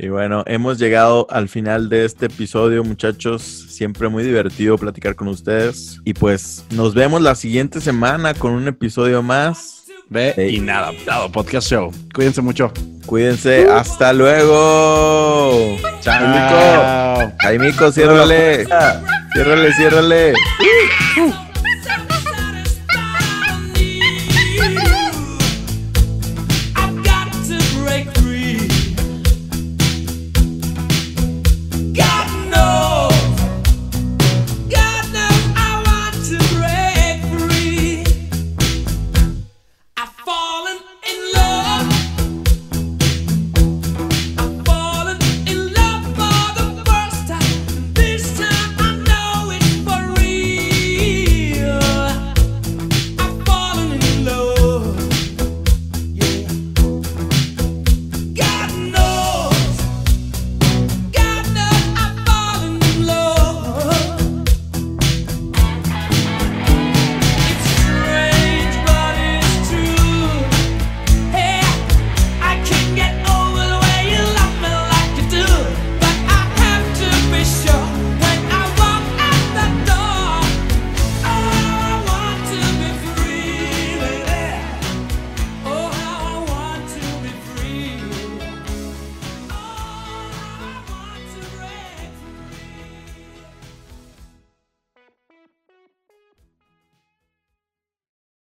[0.00, 3.42] Y bueno, hemos llegado al final de este episodio, muchachos.
[3.42, 6.00] Siempre muy divertido platicar con ustedes.
[6.04, 9.77] Y pues nos vemos la siguiente semana con un episodio más.
[10.10, 10.56] Ve Hey.
[10.56, 11.92] Inadaptado Podcast Show.
[12.14, 12.72] Cuídense mucho.
[13.06, 15.76] Cuídense, hasta luego.
[16.00, 17.32] Chao.
[17.40, 18.66] Jaimico, ciérrale.
[19.32, 20.34] Ciérrale, ciérrale.